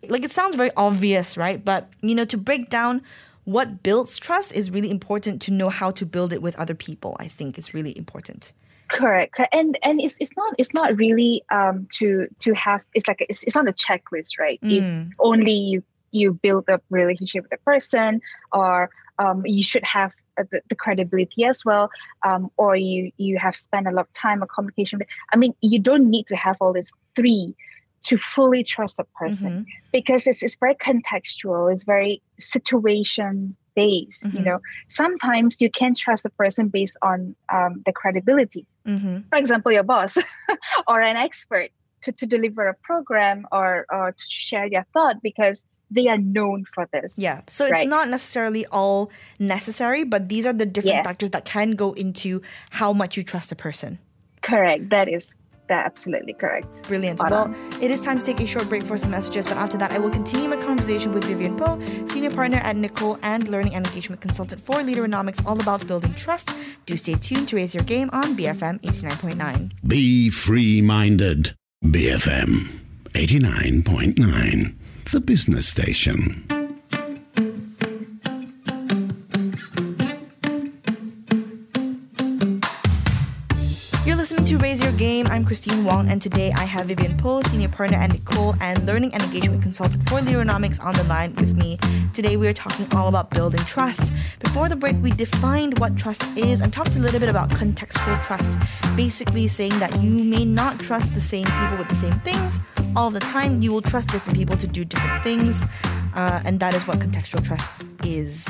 Like 0.09 0.25
it 0.25 0.31
sounds 0.33 0.55
very 0.57 0.71
obvious, 0.77 1.37
right? 1.37 1.63
But 1.65 1.89
you 2.03 2.15
know, 2.15 2.25
to 2.27 2.37
break 2.37 2.69
down 2.71 3.03
what 3.45 3.83
builds 3.83 4.19
trust 4.19 4.55
is 4.55 4.71
really 4.71 4.91
important 4.91 5.43
to 5.43 5.51
know 5.51 5.69
how 5.69 5.91
to 5.91 6.07
build 6.07 6.33
it 6.33 6.41
with 6.41 6.59
other 6.59 6.75
people. 6.75 7.17
I 7.21 7.29
think 7.29 7.59
is 7.59 7.75
really 7.75 7.97
important. 7.97 8.53
correct 8.89 9.35
correct. 9.35 9.55
and 9.55 9.79
and 9.83 9.99
it's, 10.01 10.17
it's 10.21 10.31
not 10.37 10.55
it's 10.59 10.75
not 10.75 10.95
really 10.97 11.43
um 11.51 11.89
to 11.91 12.29
to 12.39 12.53
have 12.55 12.81
it's 12.93 13.09
like 13.09 13.21
a, 13.23 13.27
it's, 13.31 13.43
it's 13.45 13.57
not 13.57 13.67
a 13.67 13.73
checklist 13.73 14.39
right 14.39 14.61
if 14.63 14.85
Mm. 14.85 15.11
only 15.19 15.53
you 15.53 15.83
you 16.14 16.33
build 16.42 16.64
a 16.68 16.80
relationship 16.90 17.42
with 17.44 17.50
the 17.50 17.59
person 17.64 18.21
or 18.52 18.90
um, 19.18 19.42
you 19.44 19.62
should 19.62 19.85
have 19.85 20.12
uh, 20.40 20.44
the, 20.50 20.61
the 20.68 20.75
credibility 20.75 21.44
as 21.44 21.64
well 21.64 21.90
um, 22.25 22.50
or 22.56 22.76
you 22.76 23.11
you 23.16 23.38
have 23.38 23.56
spent 23.56 23.87
a 23.87 23.90
lot 23.90 24.02
of 24.06 24.12
time 24.14 24.42
on 24.42 24.49
communication 24.54 25.00
i 25.33 25.37
mean 25.37 25.52
you 25.61 25.78
don't 25.78 26.09
need 26.11 26.26
to 26.26 26.37
have 26.37 26.56
all 26.61 26.73
these 26.73 26.90
three 27.16 27.54
to 28.02 28.16
fully 28.18 28.62
trust 28.62 28.99
a 28.99 29.04
person 29.21 29.50
Mhm. 29.52 29.64
because 29.92 30.26
it's, 30.26 30.42
it's 30.42 30.56
very 30.59 30.75
contextual 30.75 31.73
it's 31.73 31.85
very 31.85 32.23
situation 32.40 33.56
based 33.76 34.26
you 34.33 34.40
Mhm. 34.40 34.44
know 34.47 34.59
sometimes 34.88 35.61
you 35.61 35.71
can 35.71 35.94
trust 35.94 36.25
a 36.25 36.30
person 36.30 36.68
based 36.68 36.97
on 37.02 37.35
um, 37.52 37.83
the 37.87 37.92
credibility 37.92 38.66
Mm-hmm. 38.87 39.18
for 39.30 39.38
example 39.38 39.73
your 39.73 39.83
boss 39.83 40.18
or 40.88 41.00
an 41.00 41.16
expert 41.16 41.71
to, 42.02 42.12
to 42.12 42.26
deliver 42.26 42.68
a 42.68 42.75
program 42.83 43.47
or, 43.50 43.87
or 43.90 44.12
to 44.12 44.25
share 44.28 44.68
their 44.68 44.87
thought 44.92 45.16
because 45.23 45.64
they 45.95 46.07
are 46.09 46.19
known 46.19 46.65
for 46.75 46.89
this 46.93 47.19
Yeah. 47.19 47.41
So 47.49 47.65
it's 47.65 47.73
Right. 47.73 47.89
not 47.89 48.09
necessarily 48.09 48.67
all 48.73 49.11
necessary, 49.39 50.05
but 50.05 50.29
these 50.29 50.45
are 50.47 50.53
the 50.53 50.67
different 50.67 50.97
Yeah. 50.97 51.03
factors 51.11 51.31
that 51.31 51.45
can 51.45 51.73
go 51.73 51.93
into 51.93 52.43
how 52.71 52.93
much 52.93 53.17
you 53.17 53.23
trust 53.23 53.53
a 53.53 53.57
person. 53.57 53.99
correct 54.43 54.91
that 54.91 55.09
is 55.09 55.31
that 55.71 55.87
absolutely 55.87 56.35
correct 56.35 56.69
Brilliant. 56.87 57.19
Spot 57.19 57.31
Well, 57.31 57.47
it 57.81 57.91
is 57.91 58.03
time 58.03 58.19
to 58.19 58.25
take 58.31 58.39
a 58.41 58.47
short 58.47 58.69
break 58.69 58.83
for 58.83 58.99
some 58.99 59.11
messages, 59.11 59.47
but 59.47 59.57
after 59.57 59.79
that, 59.79 59.91
I 59.93 59.99
will 59.99 60.11
continue 60.11 60.51
my 60.51 60.59
conversation 60.59 61.11
with 61.15 61.25
Vivian 61.25 61.57
Poe, 61.57 61.81
senior 62.13 62.29
partner 62.31 62.59
at 62.59 62.77
Nicole 62.77 63.17
and 63.23 63.49
learning 63.49 63.75
and 63.75 63.87
engagement 63.87 64.21
consultant 64.21 64.61
for 64.61 64.75
Leaderonomics, 64.89 65.41
all 65.47 65.59
about 65.59 65.87
building 65.87 66.13
trust. 66.13 66.51
Do 66.85 66.95
stay 66.99 67.15
tuned 67.15 67.49
to 67.49 67.57
raise 67.57 67.73
your 67.75 67.85
game 67.85 68.11
on 68.13 68.37
BFM 68.37 68.79
89.9. 68.83 69.73
Be 69.87 70.29
free 70.29 70.83
minded. 70.83 71.55
BFM 71.83 72.69
89.9, 73.15 74.75
the 75.11 75.21
business 75.21 75.69
station. 75.69 76.45
You're 84.05 84.17
listening 84.17 84.45
to 84.45 84.59
Raise 84.59 84.83
Your 84.83 84.93
Game. 84.93 85.27
I'm 85.29 85.45
Christine 85.45 85.85
Wong, 85.85 86.09
and 86.11 86.21
today 86.21 86.53
I 86.53 86.65
have 86.65 86.87
Vivian 86.87 87.17
Poe, 87.17 87.43
senior 87.43 87.69
partner 87.69 87.97
at 87.97 88.13
Nicole 88.13 88.55
and 88.61 88.87
learning 88.87 89.13
and 89.15 89.23
engagement 89.23 89.63
consultant 89.63 90.09
for 90.09 90.21
Leaderonomics 90.21 90.83
on 90.83 90.95
the 90.95 91.05
line 91.05 91.35
with 91.37 91.57
me. 91.57 91.79
Today 92.13 92.37
we 92.37 92.47
are 92.47 92.53
talking 92.53 92.87
all 92.97 93.09
about 93.09 93.31
building 93.31 93.61
trust. 93.61 94.13
Before 94.41 94.69
the 94.69 94.77
break, 94.77 94.97
we 95.03 95.11
defined 95.11 95.79
what 95.79 95.97
trust 95.97 96.37
is 96.37 96.61
and 96.61 96.73
talked 96.73 96.97
a 96.97 96.99
little 96.99 97.21
bit 97.21 97.29
about 97.29 97.51
contextual 97.51 98.23
trust, 98.25 98.59
basically 98.97 99.49
saying 99.49 99.79
that 99.81 100.01
you 100.01 100.25
may 100.25 100.45
not 100.45 100.79
trust 100.79 101.15
the 101.15 101.21
same 101.21 101.47
people 101.47 101.77
with 101.79 101.89
the 101.89 101.97
same 101.97 102.19
things 102.21 102.61
all 102.97 103.11
the 103.11 103.21
time. 103.21 103.61
You 103.63 103.73
will 103.73 103.83
trust 103.83 104.09
different 104.11 104.39
people 104.39 104.57
to 104.57 104.67
do 104.67 104.85
different 104.85 105.23
things, 105.23 105.65
uh, 106.15 106.43
and 106.45 106.61
that 106.61 106.75
is 106.75 106.87
what 106.87 106.99
contextual 106.99 107.45
trust 107.45 107.85
is. 108.05 108.49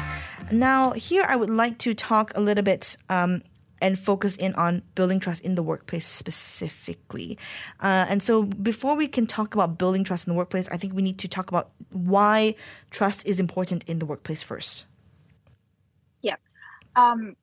Now, 0.52 0.92
here 0.92 1.24
I 1.28 1.36
would 1.36 1.50
like 1.50 1.78
to 1.78 1.94
talk 1.94 2.32
a 2.34 2.40
little 2.40 2.64
bit. 2.64 2.96
Um, 3.08 3.42
and 3.82 3.98
focus 3.98 4.34
in 4.36 4.54
on 4.54 4.80
building 4.94 5.20
trust 5.20 5.44
in 5.44 5.56
the 5.56 5.62
workplace 5.62 6.06
specifically. 6.06 7.36
Uh, 7.80 8.06
and 8.08 8.22
so, 8.22 8.44
before 8.44 8.94
we 8.96 9.06
can 9.06 9.26
talk 9.26 9.54
about 9.54 9.76
building 9.76 10.04
trust 10.04 10.26
in 10.26 10.32
the 10.32 10.38
workplace, 10.38 10.70
I 10.70 10.78
think 10.78 10.94
we 10.94 11.02
need 11.02 11.18
to 11.18 11.28
talk 11.28 11.50
about 11.50 11.70
why 11.90 12.54
trust 12.90 13.26
is 13.26 13.38
important 13.38 13.84
in 13.84 13.98
the 13.98 14.06
workplace 14.06 14.42
first. 14.42 14.86
yeah 16.22 16.36
um 16.96 17.36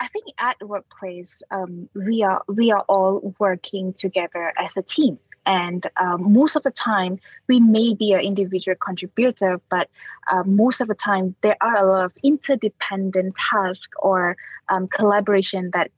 i 0.00 0.08
think 0.08 0.26
at 0.38 0.56
workplace 0.66 1.42
um 1.50 1.88
we 1.94 2.22
are 2.22 2.42
we 2.48 2.70
are 2.72 2.84
all 2.88 3.34
working 3.38 3.92
together 3.92 4.52
as 4.56 4.76
a 4.76 4.82
team 4.82 5.18
and 5.46 5.86
um, 6.00 6.32
most 6.32 6.56
of 6.56 6.62
the 6.62 6.70
time 6.70 7.18
we 7.48 7.58
may 7.60 7.94
be 7.94 8.12
an 8.12 8.20
individual 8.20 8.76
contributor 8.76 9.60
but 9.70 9.88
um, 10.30 10.56
most 10.56 10.80
of 10.80 10.88
the 10.88 10.94
time 10.94 11.34
there 11.42 11.56
are 11.60 11.76
a 11.76 11.86
lot 11.86 12.04
of 12.04 12.12
interdependent 12.22 13.34
tasks 13.50 13.96
or 13.98 14.36
um, 14.68 14.88
collaboration 14.88 15.70
that 15.72 15.90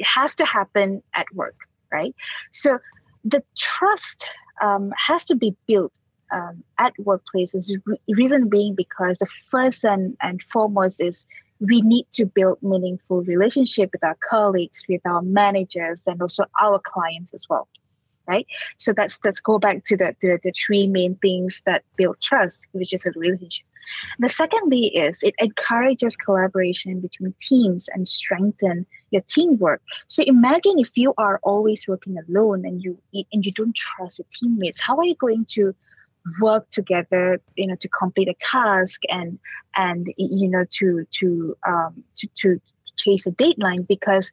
has 0.00 0.34
to 0.34 0.44
happen 0.44 1.02
at 1.14 1.26
work 1.34 1.56
right? 1.92 2.14
So 2.50 2.78
the 3.24 3.42
trust 3.56 4.26
um, 4.60 4.92
has 4.96 5.24
to 5.26 5.36
be 5.36 5.54
built 5.66 5.92
um, 6.32 6.64
at 6.78 6.94
workplaces 7.00 7.70
re- 7.84 8.00
reason 8.08 8.48
being 8.48 8.74
because 8.74 9.18
the 9.18 9.26
first 9.26 9.84
and, 9.84 10.16
and 10.22 10.42
foremost 10.42 11.00
is 11.00 11.26
we 11.60 11.82
need 11.82 12.06
to 12.12 12.24
build 12.24 12.60
meaningful 12.62 13.22
relationship 13.22 13.90
with 13.92 14.02
our 14.02 14.16
colleagues 14.28 14.82
with 14.88 15.02
our 15.04 15.22
managers 15.22 16.02
and 16.06 16.20
also 16.20 16.44
our 16.60 16.80
clients 16.80 17.32
as 17.34 17.46
well 17.48 17.68
right? 18.26 18.46
So 18.78 18.92
that's 18.92 19.18
let's 19.24 19.40
go 19.40 19.58
back 19.58 19.84
to 19.86 19.96
the, 19.96 20.14
the 20.20 20.38
the 20.42 20.52
three 20.52 20.86
main 20.86 21.16
things 21.16 21.62
that 21.66 21.84
build 21.96 22.20
trust 22.20 22.66
which 22.72 22.92
is 22.92 23.04
a 23.06 23.10
relationship. 23.16 23.66
The 24.18 24.28
secondly 24.28 24.86
is 24.88 25.22
it 25.22 25.34
encourages 25.40 26.16
collaboration 26.16 27.00
between 27.00 27.34
teams 27.40 27.88
and 27.94 28.06
strengthen 28.06 28.86
your 29.10 29.22
teamwork. 29.28 29.82
So 30.08 30.22
imagine 30.24 30.78
if 30.78 30.96
you 30.96 31.14
are 31.18 31.40
always 31.42 31.86
working 31.88 32.16
alone 32.28 32.64
and 32.64 32.82
you 32.82 32.98
and 33.12 33.44
you 33.44 33.52
don't 33.52 33.74
trust 33.74 34.18
your 34.18 34.26
teammates 34.32 34.80
how 34.80 34.96
are 34.96 35.04
you 35.04 35.16
going 35.16 35.44
to 35.46 35.74
work 36.40 36.70
together 36.70 37.40
you 37.56 37.66
know 37.66 37.74
to 37.74 37.88
complete 37.88 38.28
a 38.28 38.34
task 38.34 39.02
and 39.08 39.40
and 39.74 40.12
you 40.16 40.48
know 40.48 40.64
to 40.70 41.04
to 41.10 41.56
um 41.66 42.04
to, 42.14 42.28
to 42.36 42.60
chase 42.96 43.26
a 43.26 43.30
deadline? 43.30 43.82
Because 43.82 44.32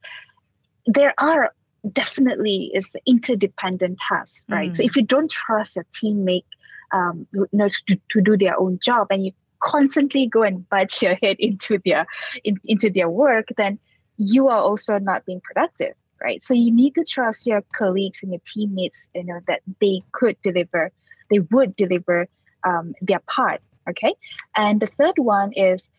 there 0.86 1.14
are 1.18 1.54
definitely 1.92 2.72
is 2.74 2.90
the 2.92 3.02
interdependent 3.06 3.98
task, 4.08 4.46
right? 4.50 4.76
So 4.76 4.84
Mm. 4.84 4.86
if 4.86 4.96
you 4.96 5.04
don't 5.04 5.32
trust 5.32 5.76
your 5.76 5.86
teammate 5.94 6.46
um 6.92 7.28
you 7.34 7.48
know 7.54 7.70
to, 7.88 8.00
to 8.10 8.22
do 8.22 8.38
their 8.38 8.60
own 8.60 8.80
job 8.84 9.08
and 9.10 9.26
you 9.26 9.32
constantly 9.62 10.28
go 10.28 10.42
and 10.44 10.68
butt 10.70 11.02
your 11.02 11.16
head 11.22 11.36
into 11.40 11.80
their 11.86 12.06
in, 12.44 12.58
into 12.66 12.90
their 12.90 13.10
work 13.10 13.46
then 13.58 13.80
you 14.18 14.48
are 14.48 14.60
also 14.62 14.98
not 15.00 15.26
being 15.26 15.42
productive 15.44 15.94
right? 16.22 16.44
So 16.44 16.54
you 16.54 16.72
need 16.74 16.96
to 16.96 17.04
trust 17.10 17.46
your 17.48 17.64
colleagues 17.76 18.20
and 18.22 18.32
your 18.32 18.42
teammates 18.46 19.10
you 19.14 19.24
know 19.24 19.40
that 19.48 19.62
they 19.80 20.02
could 20.12 20.38
deliver 20.44 20.92
they 21.30 21.40
would 21.40 21.76
deliver 21.76 22.28
um, 22.68 22.94
their 23.02 23.22
part 23.28 23.62
okay? 23.90 24.16
And 24.56 24.80
the 24.80 24.88
third 24.88 25.16
one 25.18 25.52
is 25.54 25.90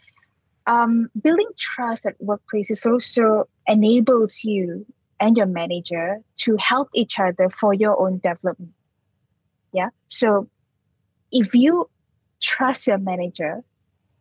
um, 0.66 1.08
building 1.20 1.48
trust 1.58 2.06
at 2.06 2.20
workplaces 2.20 2.84
also 2.90 3.48
enables 3.66 4.44
you 4.44 4.86
and 5.20 5.36
your 5.36 5.46
manager 5.46 6.20
to 6.38 6.56
help 6.56 6.88
each 6.94 7.18
other 7.18 7.50
for 7.50 7.74
your 7.74 8.00
own 8.00 8.18
development. 8.18 8.72
Yeah? 9.72 9.90
So 10.08 10.48
if 11.30 11.54
you 11.54 11.88
trust 12.40 12.86
your 12.86 12.98
manager 12.98 13.62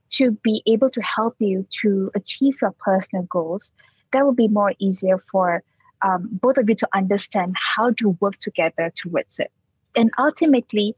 to 0.09 0.31
be 0.31 0.61
able 0.67 0.89
to 0.89 1.01
help 1.01 1.35
you 1.39 1.65
to 1.81 2.11
achieve 2.15 2.55
your 2.61 2.71
personal 2.79 3.23
goals 3.23 3.71
that 4.11 4.25
will 4.25 4.33
be 4.33 4.47
more 4.47 4.73
easier 4.79 5.23
for 5.31 5.63
um, 6.01 6.27
both 6.31 6.57
of 6.57 6.67
you 6.67 6.75
to 6.75 6.87
understand 6.93 7.55
how 7.55 7.91
to 7.91 8.09
work 8.19 8.37
together 8.39 8.91
towards 8.95 9.39
it. 9.39 9.51
And 9.95 10.11
ultimately 10.17 10.95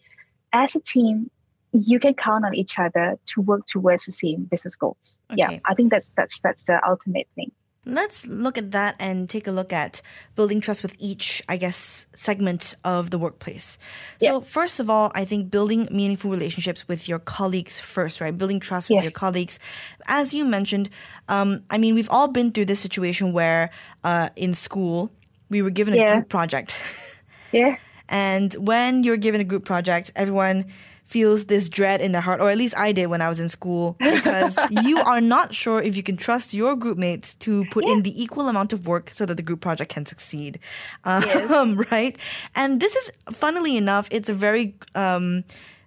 as 0.54 0.76
a 0.76 0.80
team 0.80 1.30
you 1.74 2.00
can 2.00 2.14
count 2.14 2.44
on 2.44 2.54
each 2.54 2.78
other 2.78 3.18
to 3.26 3.42
work 3.42 3.66
towards 3.66 4.06
the 4.06 4.12
same 4.12 4.44
business 4.44 4.76
goals. 4.76 5.22
Yeah 5.36 5.60
i 5.66 5.74
think 5.74 5.92
that's 5.92 6.10
that's 6.18 6.40
that's 6.40 6.64
the 6.64 6.82
ultimate 6.88 7.28
thing 7.36 7.52
Let's 7.86 8.28
look 8.28 8.58
at 8.58 8.72
that 8.72 8.96
and 9.00 9.28
take 9.28 9.48
a 9.48 9.52
look 9.52 9.74
at 9.74 10.02
building 10.36 10.62
trust 10.62 10.84
with 10.84 10.96
each, 11.00 11.42
I 11.50 11.58
guess, 11.58 12.06
segment 12.16 12.76
of 12.84 13.10
the 13.10 13.18
workplace. 13.18 13.80
So, 14.20 14.26
Yeah. 14.38 14.40
first 14.46 14.80
of 14.80 14.88
all, 14.90 15.12
I 15.16 15.26
think 15.26 15.50
building 15.50 15.88
meaningful 15.92 16.30
relationships 16.30 16.88
with 16.88 17.08
your 17.10 17.18
colleagues 17.20 17.80
first, 17.80 18.22
right? 18.22 18.38
Building 18.38 18.60
trust 18.60 18.90
with 18.90 19.02
your 19.04 19.12
colleagues. 19.12 19.60
As 20.08 20.34
you 20.34 20.46
mentioned, 20.46 20.90
um, 21.28 21.64
I 21.72 21.78
mean, 21.80 21.96
we've 21.96 22.10
all 22.12 22.28
been 22.28 22.52
through 22.52 22.66
this 22.66 22.80
situation 22.80 23.34
where 23.34 23.72
uh, 24.04 24.30
in 24.36 24.54
school 24.54 25.12
we 25.50 25.62
were 25.62 25.72
given 25.72 25.94
a 25.96 25.98
group 26.14 26.30
project. 26.30 26.80
yeah 27.52 27.78
And 28.10 28.54
when 28.56 29.04
you're 29.04 29.18
given 29.18 29.42
a 29.42 29.44
group 29.46 29.66
project, 29.66 30.12
everyone 30.16 30.66
feels 31.12 31.46
this 31.46 31.68
dread 31.68 32.00
in 32.00 32.14
their 32.14 32.22
heart, 32.22 32.40
or 32.40 32.50
at 32.50 32.58
least 32.58 32.76
I 32.78 32.94
did 32.94 33.08
when 33.08 33.22
I 33.22 33.28
was 33.28 33.42
in 33.42 33.50
school, 33.50 33.98
because 34.00 34.58
you 34.70 35.00
are 35.02 35.20
not 35.20 35.54
sure 35.54 35.82
if 35.82 35.96
you 35.98 36.04
can 36.04 36.16
trust 36.16 36.54
your 36.54 36.76
group 36.78 36.98
mates 36.98 37.36
to 37.36 37.66
put 37.66 37.86
in 37.86 38.04
the 38.04 38.24
equal 38.24 38.48
amount 38.48 38.72
of 38.72 38.88
work 38.88 39.10
so 39.12 39.26
that 39.26 39.36
the 39.36 39.44
group 39.44 39.60
project 39.60 39.92
can 39.92 40.06
succeed. 40.06 40.60
Um, 41.04 41.76
Right? 41.92 42.18
And 42.56 42.80
this 42.80 42.96
is, 42.96 43.12
funnily 43.32 43.76
enough, 43.78 44.08
it's 44.12 44.30
a 44.30 44.34
very. 44.34 44.76
Um, 44.96 45.44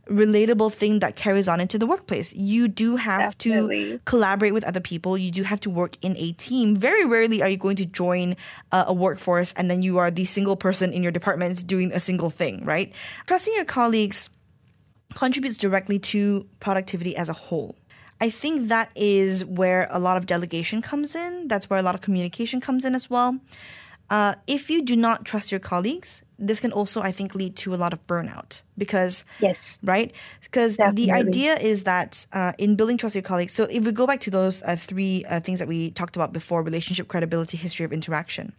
relatable 0.07 0.71
thing 0.71 0.99
that 0.99 1.16
carries 1.16 1.49
on 1.49 1.61
into 1.61 1.78
the 1.78 1.87
workplace. 1.87 2.35
You 2.35 2.69
do 2.69 2.97
have 2.97 3.38
to 3.38 3.99
collaborate 4.04 4.52
with 4.52 4.62
other 4.64 4.81
people. 4.81 5.16
You 5.16 5.31
do 5.31 5.43
have 5.45 5.61
to 5.61 5.71
work 5.71 5.97
in 6.02 6.14
a 6.19 6.33
team. 6.33 6.76
Very 6.76 7.07
rarely 7.07 7.40
are 7.40 7.49
you 7.49 7.57
going 7.57 7.76
to 7.76 7.87
join 7.87 8.37
uh, 8.71 8.85
a 8.87 8.93
workforce 8.93 9.54
and 9.54 9.71
then 9.71 9.83
you 9.83 9.97
are 9.97 10.11
the 10.11 10.26
single 10.26 10.57
person 10.57 10.93
in 10.93 11.02
your 11.02 11.12
department 11.12 11.66
doing 11.66 11.90
a 11.90 12.00
single 12.00 12.28
thing, 12.28 12.66
right? 12.66 12.95
Trusting 13.26 13.54
your 13.54 13.64
colleagues 13.64 14.28
contributes 15.14 15.56
directly 15.56 15.99
to 15.99 16.46
productivity 16.61 17.16
as 17.16 17.28
a 17.28 17.32
whole. 17.32 17.76
I 18.20 18.30
think 18.30 18.68
that 18.68 18.90
is 18.94 19.44
where 19.44 19.87
a 19.90 19.99
lot 19.99 20.16
of 20.16 20.26
delegation 20.26 20.80
comes 20.80 21.14
in. 21.14 21.49
That's 21.49 21.68
where 21.68 21.78
a 21.78 21.82
lot 21.82 21.94
of 21.94 22.00
communication 22.00 22.61
comes 22.61 22.84
in 22.84 22.94
as 22.94 23.11
well. 23.11 23.38
Uh, 24.11 24.34
if 24.46 24.70
you 24.70 24.82
do 24.82 24.96
not 24.96 25.25
trust 25.25 25.50
your 25.50 25.61
colleagues, 25.61 26.23
this 26.38 26.61
can 26.61 26.73
also, 26.73 27.00
I 27.00 27.11
think, 27.11 27.34
lead 27.34 27.56
to 27.56 27.75
a 27.75 27.76
lot 27.76 27.92
of 27.92 28.06
burnout 28.06 28.62
because 28.76 29.25
yes 29.40 29.80
right? 29.84 30.12
Because 30.42 30.76
the 30.76 31.11
idea 31.12 31.56
is 31.56 31.84
that 31.84 32.26
uh, 32.32 32.52
in 32.58 32.76
building 32.76 32.96
trust 32.99 33.14
with 33.14 33.25
your 33.25 33.28
colleagues, 33.28 33.54
so 33.54 33.64
if 33.64 33.84
we 33.84 33.92
go 33.92 34.06
back 34.06 34.20
to 34.20 34.30
those 34.30 34.62
uh, 34.62 34.76
three 34.76 35.25
uh, 35.28 35.40
things 35.40 35.58
that 35.58 35.68
we 35.68 35.90
talked 35.90 36.16
about 36.16 36.32
before 36.32 36.62
relationship, 36.62 37.08
credibility, 37.08 37.56
history 37.56 37.84
of 37.84 37.92
interaction, 37.92 38.52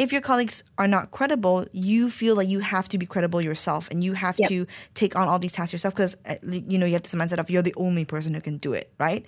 if 0.00 0.12
your 0.12 0.20
colleagues 0.22 0.62
are 0.78 0.88
not 0.88 1.10
credible, 1.10 1.66
you 1.72 2.10
feel 2.10 2.34
like 2.34 2.48
you 2.48 2.60
have 2.60 2.88
to 2.88 2.98
be 2.98 3.06
credible 3.06 3.40
yourself 3.40 3.88
and 3.90 4.02
you 4.02 4.12
have 4.14 4.36
Yep. 4.38 4.48
to 4.48 4.66
take 4.94 5.14
on 5.16 5.28
all 5.28 5.38
these 5.38 5.52
tasks 5.52 5.72
yourself 5.72 5.94
because 5.94 6.16
uh, 6.26 6.36
you 6.42 6.78
know 6.78 6.86
you 6.86 6.94
have 6.94 7.02
this 7.02 7.14
mindset 7.14 7.38
of 7.38 7.50
you're 7.50 7.62
the 7.62 7.74
only 7.76 8.04
person 8.04 8.34
who 8.34 8.40
can 8.40 8.56
do 8.58 8.72
it, 8.72 8.86
right? 8.98 9.24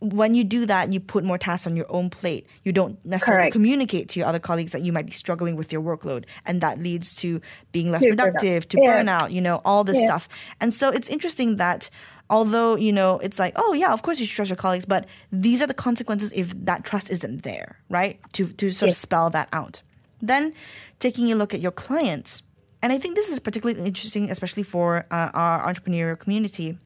When 0.00 0.36
you 0.36 0.44
do 0.44 0.64
that, 0.66 0.92
you 0.92 1.00
put 1.00 1.24
more 1.24 1.38
tasks 1.38 1.66
on 1.66 1.74
your 1.74 1.86
own 1.88 2.08
plate. 2.08 2.46
You 2.62 2.72
don't 2.72 3.04
necessarily 3.04 3.42
Correct. 3.42 3.52
communicate 3.52 4.08
to 4.10 4.20
your 4.20 4.28
other 4.28 4.38
colleagues 4.38 4.70
that 4.70 4.82
you 4.84 4.92
might 4.92 5.06
be 5.06 5.12
struggling 5.12 5.56
with 5.56 5.72
your 5.72 5.82
workload, 5.82 6.24
and 6.46 6.60
that 6.60 6.78
leads 6.80 7.16
to 7.16 7.40
being 7.72 7.90
less 7.90 8.02
To 8.02 8.08
productive, 8.10 8.68
to 8.68 8.76
burnout. 8.76 8.84
Yeah. 8.86 9.02
burnout, 9.02 9.32
you 9.32 9.40
know, 9.40 9.60
all 9.64 9.82
this 9.82 9.96
Yeah. 9.98 10.04
stuff. 10.06 10.28
And 10.60 10.72
so 10.72 10.90
it's 10.90 11.08
interesting 11.08 11.56
that 11.56 11.90
although, 12.30 12.76
you 12.76 12.92
know, 12.92 13.18
it's 13.24 13.40
like, 13.40 13.54
oh 13.56 13.72
yeah, 13.72 13.92
of 13.92 14.02
course 14.02 14.20
you 14.20 14.26
should 14.26 14.36
trust 14.36 14.50
your 14.50 14.56
colleagues, 14.56 14.84
but 14.86 15.06
these 15.32 15.60
are 15.62 15.66
the 15.66 15.74
consequences 15.74 16.30
if 16.32 16.54
that 16.64 16.84
trust 16.84 17.10
isn't 17.10 17.42
there, 17.42 17.78
right? 17.90 18.20
To 18.34 18.46
to 18.60 18.70
sort 18.70 18.90
of 18.90 18.94
spell 18.96 19.30
that 19.30 19.48
out. 19.52 19.82
Then 20.20 20.54
taking 20.98 21.30
a 21.32 21.36
look 21.36 21.54
at 21.54 21.60
your 21.60 21.72
clients. 21.72 22.42
And 22.82 22.92
I 22.92 22.98
think 22.98 23.16
this 23.16 23.28
is 23.28 23.40
particularly 23.40 23.80
interesting, 23.86 24.30
especially 24.30 24.62
for 24.62 25.06
uh, 25.10 25.30
our 25.34 25.72
entrepreneurial 25.72 26.18
community. 26.18 26.78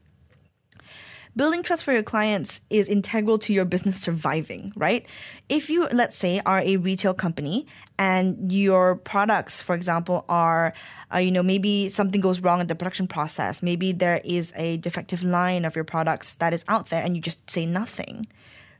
Building 1.35 1.63
trust 1.63 1.83
for 1.83 1.91
your 1.91 2.03
clients 2.03 2.61
is 2.69 2.87
integral 2.87 3.39
to 3.39 3.53
your 3.53 3.65
business 3.65 3.99
surviving, 3.99 4.71
right? 4.75 5.03
If 5.49 5.67
you, 5.67 5.87
let's 5.91 6.15
say, 6.15 6.39
are 6.45 6.61
a 6.63 6.77
retail 6.77 7.15
company 7.15 7.65
and 7.97 8.51
your 8.51 8.97
products, 8.97 9.59
for 9.59 9.73
example, 9.73 10.25
are, 10.29 10.73
uh, 11.11 11.17
you 11.17 11.31
know, 11.31 11.41
maybe 11.41 11.89
something 11.89 12.21
goes 12.21 12.39
wrong 12.39 12.61
in 12.61 12.67
the 12.67 12.75
production 12.75 13.07
process, 13.07 13.63
maybe 13.63 13.91
there 13.91 14.21
is 14.23 14.53
a 14.55 14.77
defective 14.77 15.23
line 15.23 15.65
of 15.65 15.75
your 15.75 15.85
products 15.85 16.35
that 16.35 16.53
is 16.53 16.63
out 16.67 16.89
there 16.89 17.03
and 17.03 17.15
you 17.15 17.21
just 17.21 17.49
say 17.49 17.65
nothing, 17.65 18.27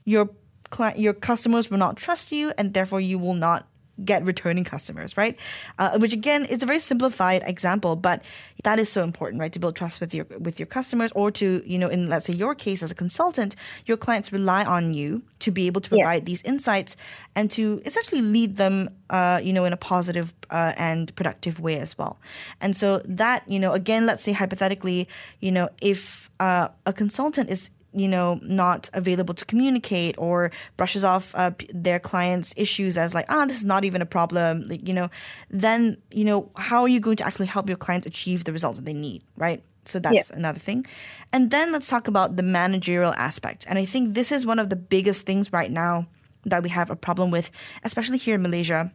your 0.06 0.30
cli- 0.70 0.94
your 0.96 1.14
customers 1.14 1.72
will 1.72 1.80
not 1.80 1.98
trust 1.98 2.32
you 2.32 2.54
and 2.56 2.76
therefore 2.76 3.02
you 3.02 3.18
will 3.18 3.34
not 3.34 3.68
get 4.04 4.26
returning 4.26 4.64
customers, 4.64 5.16
right? 5.18 5.38
Uh, 5.78 5.98
which 6.00 6.14
again, 6.14 6.46
it's 6.50 6.64
a 6.64 6.66
very 6.66 6.80
simplified 6.80 7.44
example, 7.46 7.96
but 7.96 8.24
that 8.64 8.80
is 8.80 8.90
so 8.90 9.04
important, 9.04 9.40
right? 9.40 9.52
To 9.54 9.60
build 9.60 9.76
trust 9.76 10.00
with 10.00 10.14
your 10.14 10.26
with 10.40 10.60
your 10.60 10.66
customers, 10.68 11.12
or 11.14 11.32
to 11.32 11.62
you 11.66 11.78
know, 11.78 11.90
in 11.90 12.08
let's 12.10 12.26
say 12.26 12.34
your 12.34 12.56
case 12.56 12.82
as 12.82 12.92
a 12.92 12.96
consultant, 12.96 13.56
your 13.86 13.98
clients 13.98 14.32
rely 14.32 14.64
on 14.66 14.94
you 14.94 15.22
to 15.40 15.52
be 15.52 15.68
able 15.68 15.82
to 15.82 15.90
Yeah. 15.96 16.04
provide 16.04 16.26
these 16.26 16.42
insights 16.44 16.96
and 17.36 17.52
to 17.52 17.82
essentially 17.86 18.22
lead 18.22 18.56
them, 18.56 18.90
uh, 19.10 19.40
you 19.44 19.54
know, 19.54 19.66
in 19.66 19.74
a 19.74 19.78
positive 19.78 20.34
uh, 20.50 20.74
and 20.78 21.14
productive 21.16 21.60
way 21.60 21.78
as 21.80 21.98
well. 21.98 22.18
And 22.62 22.76
so 22.76 23.00
that 23.06 23.44
you 23.48 23.60
know, 23.60 23.74
again, 23.74 24.06
let's 24.06 24.24
say 24.24 24.32
hypothetically, 24.32 25.08
you 25.40 25.52
know, 25.52 25.70
if 25.82 26.30
uh, 26.40 26.70
a 26.86 26.94
consultant 26.94 27.50
is 27.50 27.70
you 27.94 28.08
know 28.08 28.40
not 28.44 28.90
available 28.94 29.34
to 29.34 29.46
communicate 29.46 30.16
or 30.18 30.52
brushes 30.78 31.04
off 31.04 31.34
uh, 31.36 31.52
their 31.74 32.00
clients 32.00 32.54
issues 32.58 32.98
as 32.98 33.14
like 33.14 33.26
ah 33.30 33.46
this 33.46 33.58
is 33.58 33.66
not 33.66 33.84
even 33.84 34.02
a 34.02 34.06
problem 34.06 34.62
like, 34.68 34.88
you 34.88 34.94
know 34.94 35.10
then 35.50 35.98
you 36.12 36.26
know 36.26 36.52
how 36.58 36.82
are 36.82 36.88
you 36.88 37.00
going 37.00 37.18
to 37.18 37.26
actually 37.26 37.46
help 37.46 37.68
your 37.68 37.78
clients 37.78 38.08
achieve 38.08 38.44
the 38.44 38.54
results 38.54 38.78
that 38.78 38.86
they 38.86 38.94
need 38.94 39.24
right? 39.38 39.64
So 39.86 40.00
that's 40.00 40.30
another 40.30 40.60
thing. 40.60 40.86
And 41.34 41.52
then 41.52 41.74
let's 41.74 41.90
talk 41.90 42.08
about 42.08 42.38
the 42.38 42.44
managerial 42.44 43.14
aspect. 43.16 43.66
And 43.68 43.78
i 43.78 43.86
think 43.86 44.14
this 44.14 44.32
is 44.32 44.46
one 44.46 44.60
of 44.60 44.70
the 44.70 44.76
biggest 44.76 45.26
things 45.26 45.52
right 45.52 45.70
now 45.70 46.08
that 46.46 46.64
we 46.64 46.70
have 46.70 46.90
a 46.90 46.96
problem 46.96 47.32
with 47.32 47.52
especially 47.84 48.18
here 48.18 48.36
in 48.36 48.42
malaysia. 48.42 48.92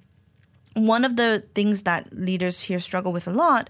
One 0.75 1.05
of 1.05 1.17
the 1.17 1.45
things 1.55 1.83
that 1.83 2.13
leaders 2.13 2.61
here 2.61 2.81
struggle 2.81 3.13
with 3.13 3.27
a 3.27 3.33
lot 3.33 3.69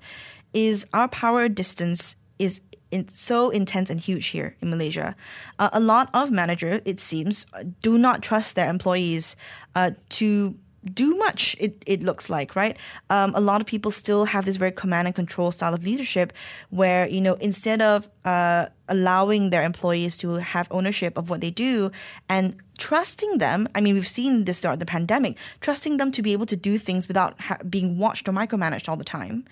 is 0.53 0.87
our 0.93 1.09
power 1.09 1.49
distance 1.49 2.17
is 2.39 2.61
so 3.11 3.50
intense 3.50 3.90
and 3.90 4.00
huge 4.00 4.28
here 4.28 4.57
in 4.61 4.71
Malaysia. 4.71 5.14
Uh, 5.59 5.71
a 5.73 5.80
lot 5.80 6.11
of 6.14 6.30
managers, 6.30 6.80
it 6.85 7.00
seems, 7.00 7.47
do 7.80 7.99
not 7.99 8.23
trust 8.23 8.57
their 8.57 8.68
employees 8.68 9.37
uh, 9.75 9.92
to 10.11 10.54
do 10.85 11.16
much. 11.16 11.57
It, 11.59 11.83
it 11.87 12.02
looks 12.02 12.30
like 12.30 12.54
right. 12.57 12.76
Um, 13.11 13.35
a 13.35 13.40
lot 13.40 13.61
of 13.61 13.66
people 13.66 13.90
still 13.90 14.25
have 14.26 14.45
this 14.45 14.57
very 14.57 14.73
command 14.73 15.09
and 15.09 15.14
control 15.14 15.50
style 15.50 15.75
of 15.75 15.85
leadership, 15.85 16.33
where 16.71 17.07
you 17.09 17.21
know 17.21 17.35
instead 17.35 17.83
of 17.83 18.09
uh, 18.25 18.66
allowing 18.88 19.50
their 19.50 19.64
employees 19.64 20.16
to 20.18 20.35
have 20.35 20.68
ownership 20.71 21.18
of 21.18 21.30
what 21.30 21.40
they 21.40 21.50
do 21.50 21.90
and 22.28 22.57
trusting 22.78 23.38
them. 23.38 23.68
I 23.75 23.80
mean, 23.80 23.95
we've 23.95 24.07
seen 24.07 24.45
this 24.45 24.61
throughout 24.61 24.78
the 24.78 24.87
pandemic. 24.87 25.37
Trusting 25.61 25.97
them 25.97 26.12
to 26.12 26.23
be 26.23 26.33
able 26.33 26.47
to 26.47 26.57
do 26.57 26.78
things 26.78 27.09
without 27.09 27.38
ha- 27.40 27.59
being 27.68 27.99
watched 27.99 28.28
or 28.28 28.33
micromanaged 28.33 28.88
all 28.88 28.97
the 28.97 29.04
time. 29.04 29.45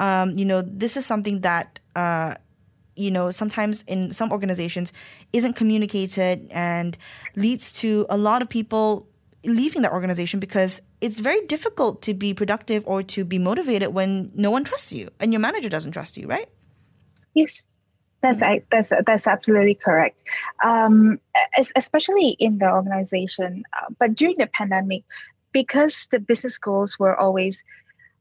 Um, 0.00 0.30
you 0.36 0.46
know, 0.46 0.62
this 0.62 0.96
is 0.96 1.06
something 1.06 1.40
that. 1.40 1.78
Uh, 1.94 2.34
you 2.96 3.10
know, 3.10 3.30
sometimes 3.30 3.82
in 3.82 4.12
some 4.12 4.32
organizations 4.32 4.92
isn't 5.32 5.54
communicated 5.54 6.48
and 6.50 6.96
leads 7.36 7.72
to 7.72 8.06
a 8.08 8.16
lot 8.16 8.42
of 8.42 8.48
people 8.48 9.08
leaving 9.44 9.82
that 9.82 9.92
organization 9.92 10.38
because 10.40 10.80
it's 11.00 11.18
very 11.18 11.44
difficult 11.46 12.02
to 12.02 12.14
be 12.14 12.34
productive 12.34 12.82
or 12.86 13.02
to 13.02 13.24
be 13.24 13.38
motivated 13.38 13.94
when 13.94 14.30
no 14.34 14.50
one 14.50 14.64
trusts 14.64 14.92
you 14.92 15.08
and 15.18 15.32
your 15.32 15.40
manager 15.40 15.68
doesn't 15.68 15.92
trust 15.92 16.16
you, 16.16 16.26
right? 16.26 16.48
Yes, 17.34 17.62
that's 18.20 18.40
that's 18.70 18.92
that's 19.06 19.26
absolutely 19.26 19.74
correct. 19.74 20.18
Um, 20.62 21.20
especially 21.76 22.36
in 22.38 22.58
the 22.58 22.70
organization, 22.70 23.64
uh, 23.72 23.92
but 23.98 24.14
during 24.14 24.36
the 24.36 24.46
pandemic, 24.48 25.04
because 25.52 26.06
the 26.10 26.18
business 26.18 26.58
goals 26.58 26.98
were 26.98 27.16
always 27.16 27.64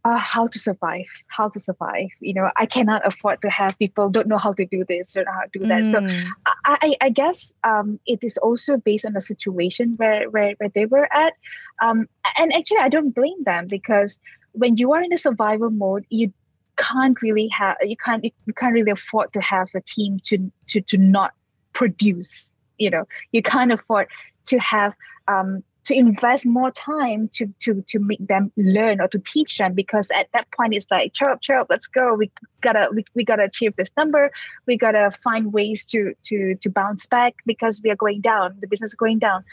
uh, 0.05 0.17
how 0.17 0.47
to 0.47 0.59
survive, 0.59 1.07
how 1.27 1.49
to 1.49 1.59
survive. 1.59 2.07
You 2.19 2.33
know, 2.33 2.49
I 2.55 2.65
cannot 2.65 3.05
afford 3.05 3.41
to 3.41 3.49
have 3.49 3.77
people 3.77 4.09
don't 4.09 4.27
know 4.27 4.37
how 4.37 4.53
to 4.53 4.65
do 4.65 4.85
this, 4.87 5.07
don't 5.07 5.25
know 5.25 5.33
how 5.33 5.41
to 5.41 5.59
do 5.59 5.65
that. 5.67 5.85
So 5.85 5.99
Mm. 5.99 6.31
I, 6.45 6.77
I, 6.81 6.95
I 7.01 7.09
guess 7.09 7.53
um, 7.63 7.99
it 8.05 8.23
is 8.23 8.37
also 8.37 8.77
based 8.77 9.05
on 9.05 9.13
the 9.13 9.21
situation 9.21 9.93
where, 9.97 10.29
where, 10.29 10.53
where 10.57 10.69
they 10.69 10.85
were 10.85 11.11
at. 11.13 11.33
Um, 11.81 12.07
and 12.37 12.53
actually, 12.53 12.79
I 12.79 12.89
don't 12.89 13.13
blame 13.13 13.43
them 13.43 13.67
because 13.67 14.19
when 14.53 14.77
you 14.77 14.93
are 14.93 15.01
in 15.01 15.13
a 15.13 15.17
survival 15.17 15.69
mode, 15.69 16.05
you 16.09 16.33
can't 16.77 17.21
really 17.21 17.49
have 17.49 17.75
you 17.81 17.97
can't 17.97 18.23
you 18.23 18.53
can't 18.55 18.73
really 18.73 18.91
afford 18.91 19.33
to 19.33 19.41
have 19.41 19.67
a 19.75 19.81
team 19.81 20.17
to 20.23 20.51
to 20.67 20.81
to 20.81 20.97
not 20.97 21.33
produce. 21.73 22.49
You 22.77 22.89
know, 22.89 23.05
you 23.31 23.41
can't 23.41 23.71
afford 23.71 24.07
to 24.45 24.59
have 24.59 24.95
um, 25.27 25.63
to 25.89 25.95
invest 25.95 26.45
more 26.45 26.69
time 26.69 27.27
to 27.33 27.47
to 27.59 27.81
to 27.87 27.97
make 27.97 28.25
them 28.27 28.51
learn 28.55 29.01
or 29.01 29.07
to 29.07 29.17
teach 29.17 29.57
them 29.57 29.73
because 29.73 30.07
at 30.11 30.27
that 30.33 30.45
point 30.51 30.75
it's 30.75 30.85
like 30.91 31.13
chirp 31.13 31.41
chirp 31.41 31.65
let's 31.67 31.87
go. 31.87 32.13
We 32.13 32.31
gotta 32.61 32.89
we, 32.93 33.03
we 33.15 33.25
gotta 33.25 33.45
achieve 33.45 33.75
this 33.75 33.89
number. 33.97 34.31
We 34.67 34.77
gotta 34.77 35.11
find 35.23 35.51
ways 35.51 35.83
to 35.87 36.13
to 36.25 36.55
to 36.61 36.69
bounce 36.69 37.07
back 37.07 37.33
because 37.47 37.81
we 37.83 37.89
are 37.89 37.95
going 37.95 38.21
down. 38.21 38.55
The 38.61 38.67
business 38.67 38.91
is 38.91 38.95
going 38.95 39.17
down. 39.17 39.43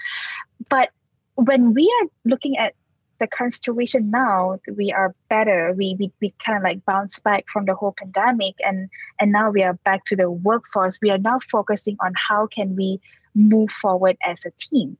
But 0.68 0.90
when 1.36 1.72
we 1.72 1.90
are 2.02 2.08
looking 2.26 2.58
at 2.58 2.74
the 3.18 3.26
current 3.26 3.54
situation 3.54 4.10
now 4.10 4.58
we 4.76 4.92
are 4.92 5.14
better. 5.30 5.72
We 5.74 5.96
we, 5.98 6.12
we 6.20 6.34
kind 6.44 6.58
of 6.58 6.64
like 6.64 6.84
bounce 6.84 7.18
back 7.18 7.46
from 7.50 7.64
the 7.64 7.74
whole 7.74 7.94
pandemic 7.98 8.56
and 8.62 8.90
and 9.18 9.32
now 9.32 9.50
we 9.50 9.62
are 9.62 9.74
back 9.88 10.04
to 10.08 10.16
the 10.16 10.30
workforce. 10.30 10.98
We 11.00 11.10
are 11.10 11.18
now 11.30 11.38
focusing 11.50 11.96
on 12.00 12.12
how 12.28 12.46
can 12.46 12.76
we 12.76 13.00
move 13.34 13.70
forward 13.70 14.18
as 14.22 14.44
a 14.44 14.50
team. 14.58 14.98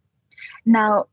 Now 0.65 1.07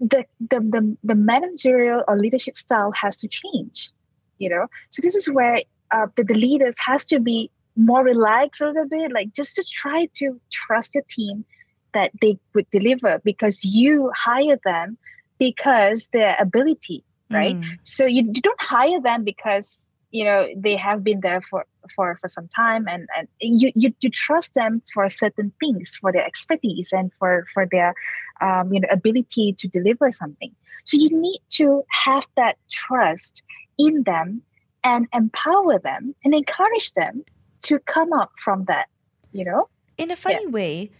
the 0.00 0.24
the 0.40 0.60
the, 0.60 0.96
the 1.04 1.14
managerial 1.14 2.02
or 2.08 2.18
leadership 2.18 2.56
style 2.58 2.92
has 2.92 3.16
to 3.16 3.28
change 3.28 3.90
you 4.38 4.48
know 4.48 4.66
so 4.90 5.00
this 5.02 5.14
is 5.14 5.30
where 5.30 5.62
uh, 5.90 6.06
the, 6.16 6.24
the 6.24 6.34
leaders 6.34 6.74
has 6.84 7.04
to 7.04 7.20
be 7.20 7.50
more 7.76 8.02
relaxed 8.04 8.60
a 8.60 8.66
little 8.66 8.88
bit 8.88 9.12
like 9.12 9.32
just 9.32 9.54
to 9.56 9.64
try 9.64 10.08
to 10.14 10.40
trust 10.50 10.94
your 10.94 11.04
team 11.08 11.44
that 11.92 12.10
they 12.20 12.38
would 12.54 12.68
deliver 12.70 13.20
because 13.24 13.64
you 13.64 14.10
hire 14.16 14.58
them 14.64 14.96
because 15.38 16.08
their 16.12 16.36
ability 16.40 17.04
right 17.30 17.56
Mm. 17.58 17.78
so 17.82 18.04
you, 18.06 18.22
you 18.34 18.42
don't 18.42 18.60
hire 18.60 19.00
them 19.00 19.24
because 19.24 19.90
you 20.10 20.24
know 20.24 20.46
they 20.56 20.76
have 20.76 21.02
been 21.02 21.20
there 21.20 21.40
for 21.50 21.64
for 21.96 22.16
for 22.20 22.28
some 22.28 22.48
time 22.48 22.86
and 22.86 23.08
and 23.16 23.28
you 23.40 23.72
you, 23.74 23.94
you 24.00 24.10
trust 24.10 24.54
them 24.54 24.82
for 24.92 25.08
certain 25.08 25.52
things 25.58 25.96
for 26.00 26.12
their 26.12 26.24
expertise 26.24 26.92
and 26.92 27.10
for 27.18 27.46
for 27.52 27.66
their 27.70 27.94
um, 28.40 28.72
you 28.72 28.80
know 28.80 28.88
ability 28.90 29.54
to 29.58 29.68
deliver 29.68 30.10
something. 30.12 30.52
So 30.84 30.96
you 30.98 31.10
need 31.10 31.40
to 31.50 31.82
have 32.04 32.26
that 32.36 32.56
trust 32.70 33.42
in 33.78 34.02
them 34.04 34.42
and 34.82 35.06
empower 35.14 35.78
them 35.78 36.14
and 36.24 36.34
encourage 36.34 36.92
them 36.92 37.24
to 37.62 37.78
come 37.78 38.12
up 38.12 38.30
from 38.38 38.64
that 38.66 38.88
you 39.34 39.44
know? 39.44 39.68
In 39.98 40.10
a 40.10 40.16
funny 40.16 40.46
way, 40.46 40.90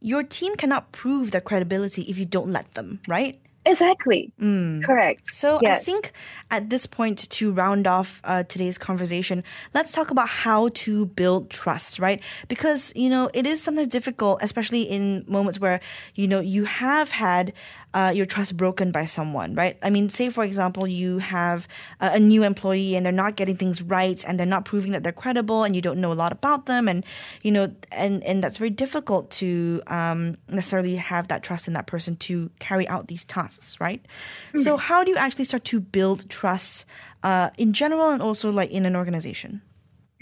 your 0.00 0.22
team 0.22 0.56
cannot 0.56 0.92
prove 0.92 1.30
their 1.30 1.40
credibility 1.40 2.02
if 2.02 2.18
you 2.18 2.26
don't 2.26 2.48
let 2.48 2.74
them, 2.74 3.00
right? 3.08 3.40
Exactly 3.66 4.32
Mm. 4.40 4.84
correct 4.84 5.34
So 5.34 5.60
I 5.66 5.74
think 5.76 6.12
at 6.50 6.70
this 6.70 6.86
point, 6.86 7.28
to 7.30 7.52
round 7.52 7.86
off 7.86 8.20
uh, 8.24 8.44
today's 8.44 8.78
conversation, 8.78 9.42
let's 9.74 9.92
talk 9.92 10.10
about 10.10 10.28
how 10.28 10.68
to 10.86 11.06
build 11.06 11.50
trust, 11.50 11.98
right? 11.98 12.22
Because 12.48 12.92
you 12.94 13.10
know 13.10 13.28
it 13.34 13.46
is 13.46 13.62
sometimes 13.62 13.88
difficult, 13.88 14.38
especially 14.42 14.82
in 14.82 15.24
moments 15.26 15.58
where 15.60 15.80
you 16.14 16.28
know 16.28 16.40
you 16.40 16.64
have 16.64 17.10
had 17.10 17.52
uh, 17.96 18.10
your 18.10 18.26
trust 18.26 18.58
broken 18.58 18.92
by 18.92 19.06
someone, 19.06 19.54
right? 19.54 19.78
I 19.82 19.88
mean, 19.88 20.10
say 20.10 20.28
for 20.28 20.44
example, 20.44 20.86
you 20.86 21.16
have 21.16 21.66
a, 21.98 22.12
a 22.12 22.20
new 22.20 22.44
employee 22.44 22.94
and 22.94 23.06
they're 23.06 23.12
not 23.24 23.36
getting 23.36 23.56
things 23.56 23.80
right 23.80 24.22
and 24.28 24.38
they're 24.38 24.46
not 24.46 24.66
proving 24.66 24.92
that 24.92 25.02
they're 25.02 25.12
credible 25.12 25.64
and 25.64 25.74
you 25.74 25.80
don't 25.80 25.98
know 25.98 26.12
a 26.12 26.20
lot 26.24 26.30
about 26.30 26.66
them, 26.66 26.88
and 26.88 27.06
you 27.42 27.50
know, 27.50 27.74
and 27.90 28.22
and 28.24 28.44
that's 28.44 28.58
very 28.58 28.68
difficult 28.68 29.30
to 29.30 29.80
um, 29.86 30.36
necessarily 30.50 30.96
have 30.96 31.28
that 31.28 31.42
trust 31.42 31.68
in 31.68 31.72
that 31.72 31.86
person 31.86 32.16
to 32.16 32.50
carry 32.58 32.86
out 32.86 33.08
these 33.08 33.24
tasks, 33.24 33.80
right? 33.80 34.02
Mm-hmm. 34.48 34.58
So, 34.58 34.76
how 34.76 35.02
do 35.02 35.10
you 35.10 35.16
actually 35.16 35.46
start 35.46 35.64
to 35.64 35.80
build 35.80 36.28
trust 36.28 36.84
uh, 37.22 37.48
in 37.56 37.72
general 37.72 38.10
and 38.10 38.20
also 38.20 38.50
like 38.50 38.70
in 38.70 38.84
an 38.84 38.94
organization? 38.94 39.62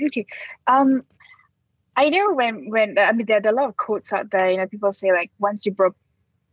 Okay. 0.01 0.27
Um, 0.69 1.03
I 1.97 2.09
know 2.09 2.35
when 2.35 2.71
when 2.71 2.99
I 2.99 3.11
mean 3.11 3.27
there 3.27 3.41
are 3.45 3.49
a 3.49 3.53
lot 3.53 3.69
of 3.69 3.77
quotes 3.77 4.13
out 4.13 4.31
there. 4.31 4.49
You 4.49 4.59
know, 4.59 4.69
people 4.69 4.93
say 4.93 5.11
like 5.11 5.33
once 5.41 5.67
you 5.67 5.73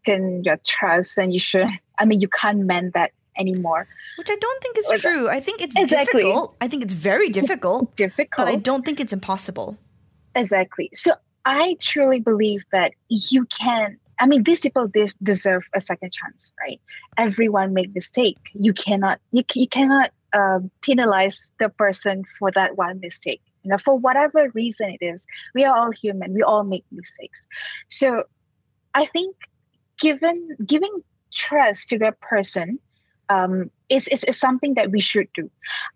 broken 0.06 0.44
your 0.44 0.60
trust, 0.66 1.18
and 1.18 1.34
you 1.34 1.40
should. 1.40 1.68
I 2.00 2.06
mean, 2.06 2.22
you 2.22 2.28
can't 2.28 2.60
mend 2.60 2.94
that 2.94 3.12
anymore. 3.38 3.88
Which 4.18 4.30
I 4.30 4.36
don't 4.36 4.62
think 4.62 4.78
is 4.78 5.02
true. 5.02 5.30
I 5.30 5.40
think 5.40 5.62
it's 5.62 5.76
exactly. 5.76 6.24
difficult. 6.24 6.56
I 6.62 6.68
think 6.68 6.84
it's 6.84 6.94
very 6.94 7.30
difficult. 7.30 7.96
difficult. 7.96 8.46
But 8.46 8.52
I 8.52 8.56
don't 8.56 8.86
think 8.86 9.00
it's 9.00 9.14
impossible. 9.14 9.78
Exactly. 10.36 10.90
So 10.94 11.14
I 11.46 11.78
truly 11.80 12.20
believe 12.20 12.64
that 12.72 12.94
you 13.10 13.46
can. 13.46 13.98
I 14.20 14.28
mean, 14.28 14.44
these 14.44 14.60
people 14.60 14.88
de- 14.88 15.12
deserve 15.24 15.68
a 15.74 15.82
second 15.82 16.14
chance, 16.14 16.52
right? 16.60 16.80
Everyone 17.18 17.74
make 17.74 17.94
mistake. 17.94 18.38
You 18.54 18.74
cannot. 18.74 19.20
You, 19.32 19.44
you 19.56 19.68
cannot 19.68 20.12
uh, 20.34 20.60
penalize 20.82 21.52
the 21.60 21.70
person 21.70 22.24
for 22.38 22.52
that 22.52 22.78
one 22.78 23.00
mistake 23.00 23.42
you 23.64 23.70
know 23.70 23.78
for 23.78 24.00
whatever 24.00 24.50
reason 24.54 24.90
it 24.90 25.06
is 25.06 25.28
we 25.54 25.66
are 25.66 25.78
all 25.78 25.92
human 25.92 26.34
we 26.34 26.42
all 26.42 26.64
make 26.64 26.86
mistakes 26.90 27.46
so 27.90 28.24
i 28.96 29.06
think 29.08 29.36
given 30.02 30.56
giving 30.66 31.04
trust 31.34 31.88
to 31.90 31.98
that 32.00 32.20
person 32.20 32.80
um, 33.30 33.72
is, 33.90 34.08
is, 34.10 34.24
is 34.26 34.38
something 34.38 34.74
that 34.74 34.92
we 34.92 35.00
should 35.00 35.32
do. 35.34 35.50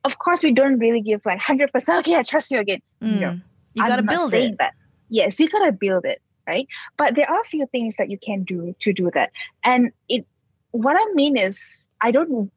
Of 0.05 0.19
course, 0.19 0.41
we 0.41 0.53
don't 0.53 0.79
really 0.79 1.01
give 1.01 1.25
like 1.25 1.41
100%, 1.41 1.99
okay, 1.99 2.15
I 2.15 2.23
trust 2.23 2.51
you 2.51 2.59
again. 2.59 2.81
Mm. 3.01 3.19
No. 3.19 3.39
You 3.73 3.85
got 3.85 3.97
to 3.97 4.03
build 4.03 4.33
it. 4.33 4.57
That. 4.57 4.73
Yes, 5.09 5.39
you 5.39 5.49
got 5.49 5.65
to 5.65 5.73
build 5.73 6.05
it, 6.05 6.21
right? 6.47 6.65
But 6.95 7.15
there 7.15 7.29
are 7.29 7.41
a 7.41 7.43
few 7.43 7.65
things 7.67 7.97
that 7.97 8.09
you 8.09 8.17
can 8.17 8.43
do 8.43 8.73
to 8.79 8.93
do 8.93 9.11
that. 9.13 9.31
And 9.65 9.91
it, 10.07 10.25
what 10.71 10.95
I 10.97 11.13
mean 11.13 11.35
is, 11.37 11.87
I 12.01 12.11
don't, 12.11 12.49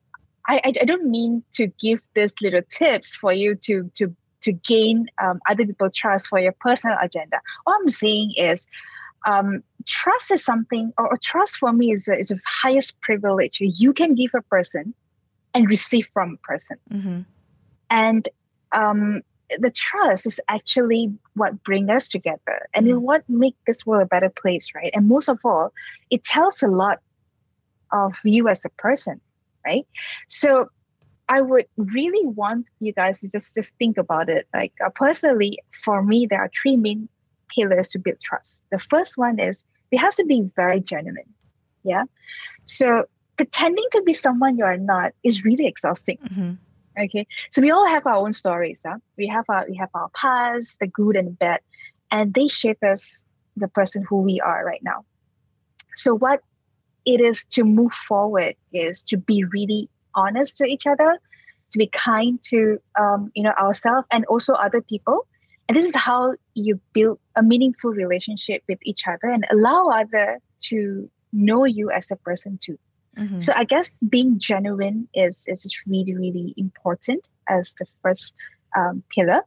I, 0.46 0.60
I 0.64 0.84
don't 0.84 1.10
mean 1.10 1.42
to 1.54 1.66
give 1.80 2.00
this 2.14 2.32
little 2.40 2.62
tips 2.70 3.16
for 3.16 3.32
you 3.32 3.56
to, 3.62 3.90
to 3.96 4.14
to 4.40 4.52
gain 4.52 5.06
um, 5.20 5.40
other 5.48 5.66
people's 5.66 5.94
trust 5.94 6.28
for 6.28 6.38
your 6.38 6.52
personal 6.60 6.96
agenda. 7.02 7.40
All 7.66 7.74
I'm 7.74 7.90
saying 7.90 8.34
is, 8.36 8.66
um, 9.26 9.62
trust 9.86 10.30
is 10.30 10.44
something, 10.44 10.92
or, 10.98 11.08
or, 11.12 11.16
trust 11.16 11.56
for 11.56 11.72
me 11.72 11.92
is 11.92 12.08
a, 12.08 12.18
is 12.18 12.28
the 12.28 12.40
highest 12.44 13.00
privilege 13.00 13.58
you 13.60 13.92
can 13.92 14.14
give 14.14 14.30
a 14.34 14.42
person 14.42 14.94
and 15.54 15.68
receive 15.68 16.08
from 16.12 16.34
a 16.34 16.46
person. 16.46 16.76
Mm-hmm. 16.90 17.20
And 17.90 18.28
um, 18.72 19.22
the 19.58 19.70
trust 19.70 20.26
is 20.26 20.40
actually 20.48 21.12
what 21.34 21.62
brings 21.64 21.90
us 21.90 22.08
together 22.08 22.68
and 22.74 22.86
mm-hmm. 22.86 23.00
what 23.00 23.28
make 23.28 23.56
this 23.66 23.86
world 23.86 24.02
a 24.02 24.06
better 24.06 24.30
place, 24.30 24.68
right? 24.74 24.90
And 24.94 25.08
most 25.08 25.28
of 25.28 25.38
all, 25.44 25.72
it 26.10 26.24
tells 26.24 26.62
a 26.62 26.68
lot 26.68 27.00
of 27.92 28.14
you 28.24 28.48
as 28.48 28.64
a 28.64 28.68
person, 28.70 29.20
right? 29.64 29.86
So 30.28 30.68
I 31.28 31.40
would 31.40 31.66
really 31.76 32.26
want 32.26 32.66
you 32.80 32.92
guys 32.92 33.20
to 33.20 33.28
just 33.28 33.54
just 33.54 33.74
think 33.76 33.98
about 33.98 34.28
it. 34.28 34.46
Like 34.54 34.72
uh, 34.84 34.90
personally, 34.90 35.58
for 35.84 36.02
me, 36.02 36.26
there 36.26 36.40
are 36.40 36.50
three 36.54 36.76
main 36.76 37.08
pillars 37.54 37.88
to 37.90 37.98
build 37.98 38.20
trust. 38.22 38.64
The 38.70 38.78
first 38.78 39.18
one 39.18 39.38
is 39.38 39.64
it 39.90 39.98
has 39.98 40.16
to 40.16 40.24
be 40.24 40.48
very 40.56 40.80
genuine. 40.80 41.34
Yeah. 41.82 42.04
So 42.66 43.04
pretending 43.36 43.84
to 43.92 44.02
be 44.02 44.14
someone 44.14 44.58
you 44.58 44.64
are 44.64 44.76
not 44.76 45.12
is 45.22 45.44
really 45.44 45.66
exhausting. 45.66 46.18
Mm-hmm. 46.24 46.52
Okay. 47.04 47.26
So 47.52 47.62
we 47.62 47.70
all 47.70 47.86
have 47.86 48.06
our 48.06 48.16
own 48.16 48.32
stories. 48.32 48.80
Huh? 48.84 48.98
We 49.16 49.26
have 49.28 49.44
our 49.48 49.64
we 49.68 49.76
have 49.76 49.90
our 49.94 50.10
past, 50.14 50.78
the 50.80 50.86
good 50.86 51.16
and 51.16 51.28
the 51.28 51.32
bad, 51.32 51.60
and 52.10 52.34
they 52.34 52.48
shape 52.48 52.82
us 52.82 53.24
the 53.56 53.68
person 53.68 54.04
who 54.08 54.20
we 54.20 54.40
are 54.40 54.64
right 54.64 54.82
now. 54.82 55.04
So 55.94 56.14
what 56.14 56.42
it 57.06 57.20
is 57.20 57.44
to 57.50 57.64
move 57.64 57.92
forward 57.92 58.54
is 58.72 59.02
to 59.04 59.16
be 59.16 59.44
really 59.44 59.88
honest 60.14 60.58
to 60.58 60.64
each 60.64 60.86
other, 60.86 61.18
to 61.70 61.78
be 61.78 61.86
kind 61.88 62.42
to 62.44 62.78
um, 62.98 63.30
you 63.34 63.42
know 63.42 63.52
ourselves 63.52 64.06
and 64.10 64.24
also 64.26 64.54
other 64.54 64.80
people. 64.80 65.26
And 65.68 65.76
this 65.76 65.84
is 65.84 65.94
how 65.94 66.34
you 66.54 66.80
build 66.94 67.18
a 67.36 67.42
meaningful 67.42 67.90
relationship 67.90 68.62
with 68.68 68.78
each 68.82 69.06
other 69.06 69.28
and 69.30 69.46
allow 69.50 69.88
other 69.88 70.38
to 70.60 71.10
know 71.32 71.64
you 71.64 71.90
as 71.90 72.10
a 72.10 72.16
person 72.16 72.58
too. 72.60 72.78
Mm-hmm. 73.16 73.40
So 73.40 73.52
I 73.54 73.64
guess 73.64 73.92
being 74.08 74.38
genuine 74.38 75.08
is 75.14 75.44
is 75.46 75.82
really 75.86 76.14
really 76.14 76.54
important 76.56 77.28
as 77.48 77.74
the 77.78 77.86
first 78.02 78.34
um, 78.76 79.02
pillar. 79.14 79.42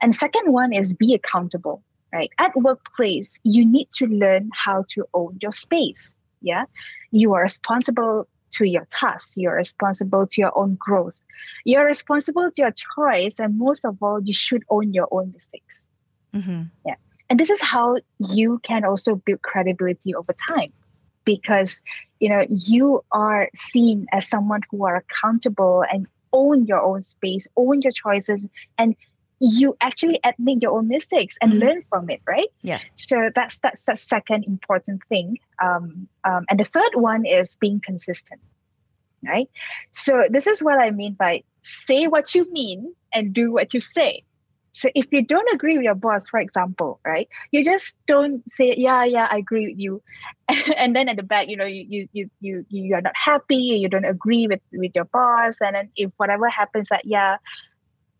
And 0.00 0.14
second 0.14 0.52
one 0.52 0.72
is 0.72 0.94
be 0.94 1.14
accountable. 1.14 1.82
Right 2.12 2.30
at 2.38 2.56
workplace, 2.56 3.28
you 3.42 3.66
need 3.66 3.88
to 3.94 4.06
learn 4.06 4.50
how 4.54 4.84
to 4.90 5.04
own 5.12 5.38
your 5.42 5.52
space. 5.52 6.16
Yeah, 6.40 6.64
you 7.10 7.34
are 7.34 7.42
responsible 7.42 8.28
to 8.52 8.64
your 8.64 8.86
tasks. 8.90 9.36
You're 9.36 9.56
responsible 9.56 10.26
to 10.26 10.40
your 10.40 10.56
own 10.58 10.76
growth. 10.80 11.18
You're 11.64 11.84
responsible 11.84 12.50
to 12.50 12.62
your 12.62 12.72
choice, 12.72 13.34
and 13.38 13.58
most 13.58 13.84
of 13.84 14.02
all, 14.02 14.20
you 14.22 14.32
should 14.32 14.64
own 14.70 14.92
your 14.92 15.08
own 15.10 15.32
mistakes. 15.32 15.88
Mm-hmm. 16.34 16.62
Yeah, 16.86 16.96
and 17.28 17.38
this 17.38 17.50
is 17.50 17.60
how 17.60 17.96
you 18.18 18.60
can 18.62 18.84
also 18.84 19.16
build 19.16 19.42
credibility 19.42 20.14
over 20.14 20.34
time, 20.48 20.68
because 21.24 21.82
you 22.20 22.28
know 22.28 22.46
you 22.48 23.04
are 23.12 23.50
seen 23.54 24.06
as 24.12 24.28
someone 24.28 24.62
who 24.70 24.84
are 24.86 24.96
accountable 24.96 25.84
and 25.92 26.06
own 26.32 26.66
your 26.66 26.80
own 26.80 27.02
space, 27.02 27.46
own 27.56 27.82
your 27.82 27.92
choices, 27.92 28.44
and 28.78 28.96
you 29.38 29.76
actually 29.80 30.18
admit 30.24 30.62
your 30.62 30.78
own 30.78 30.88
mistakes 30.88 31.36
and 31.42 31.52
mm-hmm. 31.52 31.60
learn 31.60 31.82
from 31.88 32.08
it 32.10 32.20
right? 32.26 32.48
Yeah. 32.62 32.80
So 32.96 33.30
that's 33.34 33.58
that's 33.58 33.84
the 33.84 33.96
second 33.96 34.44
important 34.44 35.02
thing. 35.08 35.38
Um, 35.62 36.08
um, 36.24 36.44
and 36.48 36.58
the 36.58 36.64
third 36.64 36.94
one 36.94 37.26
is 37.26 37.56
being 37.56 37.80
consistent 37.80 38.40
right? 39.26 39.48
So 39.92 40.24
this 40.30 40.46
is 40.46 40.62
what 40.62 40.78
i 40.78 40.90
mean 40.90 41.14
by 41.14 41.42
say 41.62 42.06
what 42.06 42.34
you 42.34 42.50
mean 42.52 42.94
and 43.12 43.32
do 43.32 43.52
what 43.52 43.74
you 43.74 43.80
say. 43.80 44.22
So 44.72 44.90
if 44.94 45.06
you 45.10 45.22
don't 45.22 45.48
agree 45.54 45.76
with 45.76 45.84
your 45.84 45.94
boss 45.94 46.28
for 46.28 46.38
example 46.38 47.00
right 47.04 47.28
you 47.50 47.64
just 47.64 47.96
don't 48.06 48.42
say 48.52 48.74
yeah 48.76 49.04
yeah 49.04 49.26
i 49.30 49.38
agree 49.38 49.68
with 49.68 49.78
you. 49.78 50.02
And 50.76 50.94
then 50.94 51.08
at 51.08 51.16
the 51.16 51.22
back 51.22 51.48
you 51.48 51.56
know 51.56 51.64
you 51.64 51.86
you 51.88 52.08
you 52.12 52.30
you 52.40 52.64
you're 52.68 53.00
not 53.00 53.16
happy 53.16 53.56
you 53.56 53.88
don't 53.88 54.04
agree 54.04 54.46
with 54.46 54.60
with 54.72 54.92
your 54.94 55.06
boss. 55.06 55.56
And 55.60 55.74
then 55.74 55.90
if 55.96 56.10
whatever 56.16 56.48
happens 56.48 56.88
that 56.88 57.04
yeah 57.04 57.36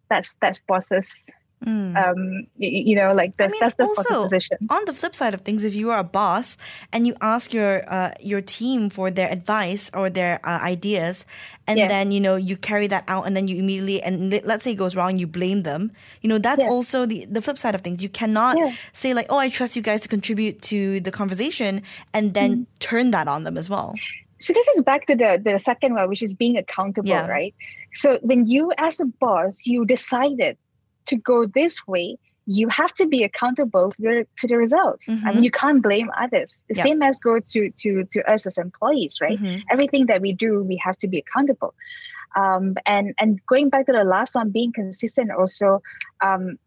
that's 0.08 0.36
that's 0.40 0.60
bosses 0.62 1.26
Mm. 1.64 1.96
Um, 1.96 2.46
you, 2.58 2.94
know, 2.94 3.14
like 3.14 3.34
that's 3.38 3.50
I 3.50 3.52
mean, 3.52 3.60
that's 3.60 3.74
the 3.76 3.84
also, 3.84 4.24
position. 4.24 4.58
On 4.68 4.84
the 4.84 4.92
flip 4.92 5.14
side 5.14 5.32
of 5.32 5.40
things, 5.40 5.64
if 5.64 5.74
you 5.74 5.90
are 5.90 5.98
a 5.98 6.04
boss 6.04 6.58
and 6.92 7.06
you 7.06 7.14
ask 7.22 7.54
your 7.54 7.82
uh, 7.90 8.12
your 8.20 8.42
team 8.42 8.90
for 8.90 9.10
their 9.10 9.30
advice 9.32 9.90
or 9.94 10.10
their 10.10 10.38
uh, 10.44 10.58
ideas, 10.60 11.24
and 11.66 11.78
yeah. 11.78 11.88
then 11.88 12.12
you 12.12 12.20
know 12.20 12.36
you 12.36 12.58
carry 12.58 12.86
that 12.88 13.04
out, 13.08 13.26
and 13.26 13.34
then 13.34 13.48
you 13.48 13.56
immediately 13.56 14.02
and 14.02 14.38
let's 14.44 14.64
say 14.64 14.72
it 14.72 14.76
goes 14.76 14.94
wrong, 14.94 15.18
you 15.18 15.26
blame 15.26 15.62
them. 15.62 15.92
You 16.20 16.28
know, 16.28 16.38
that's 16.38 16.62
yeah. 16.62 16.68
also 16.68 17.06
the 17.06 17.24
the 17.24 17.40
flip 17.40 17.56
side 17.56 17.74
of 17.74 17.80
things. 17.80 18.02
You 18.02 18.10
cannot 18.10 18.58
yeah. 18.58 18.74
say 18.92 19.14
like, 19.14 19.26
"Oh, 19.30 19.38
I 19.38 19.48
trust 19.48 19.76
you 19.76 19.82
guys 19.82 20.02
to 20.02 20.08
contribute 20.08 20.60
to 20.62 21.00
the 21.00 21.10
conversation," 21.10 21.80
and 22.12 22.34
then 22.34 22.50
mm. 22.54 22.66
turn 22.80 23.12
that 23.12 23.28
on 23.28 23.44
them 23.44 23.56
as 23.56 23.70
well 23.70 23.94
so 24.38 24.52
this 24.52 24.68
is 24.68 24.82
back 24.82 25.06
to 25.06 25.14
the 25.14 25.40
the 25.42 25.58
second 25.58 25.94
one 25.94 26.08
which 26.08 26.22
is 26.22 26.32
being 26.32 26.56
accountable 26.56 27.08
yeah. 27.08 27.26
right 27.26 27.54
so 27.92 28.18
when 28.22 28.46
you 28.46 28.72
as 28.78 29.00
a 29.00 29.06
boss 29.06 29.66
you 29.66 29.84
decided 29.84 30.56
to 31.06 31.16
go 31.16 31.46
this 31.46 31.86
way 31.86 32.18
you 32.46 32.68
have 32.68 32.94
to 32.94 33.06
be 33.06 33.24
accountable 33.24 33.90
to 33.90 34.02
the, 34.02 34.26
to 34.36 34.46
the 34.46 34.56
results 34.56 35.08
mm-hmm. 35.08 35.26
i 35.26 35.28
mean 35.28 35.36
mm-hmm. 35.36 35.44
you 35.44 35.50
can't 35.50 35.82
blame 35.82 36.10
others 36.20 36.62
the 36.68 36.74
same 36.74 37.02
as 37.02 37.18
go 37.18 37.40
to 37.40 37.70
to 37.70 38.04
to 38.04 38.22
us 38.30 38.46
as 38.46 38.58
employees 38.58 39.18
right 39.20 39.38
mm-hmm. 39.38 39.60
everything 39.70 40.06
that 40.06 40.20
we 40.20 40.32
do 40.32 40.62
we 40.62 40.76
have 40.76 40.96
to 40.98 41.08
be 41.08 41.18
accountable 41.18 41.74
um, 42.36 42.74
and 42.84 43.14
and 43.18 43.40
going 43.46 43.70
back 43.70 43.86
to 43.86 43.92
the 43.92 44.04
last 44.04 44.34
one 44.34 44.50
being 44.50 44.72
consistent 44.72 45.30
also 45.30 45.82
um, 46.20 46.58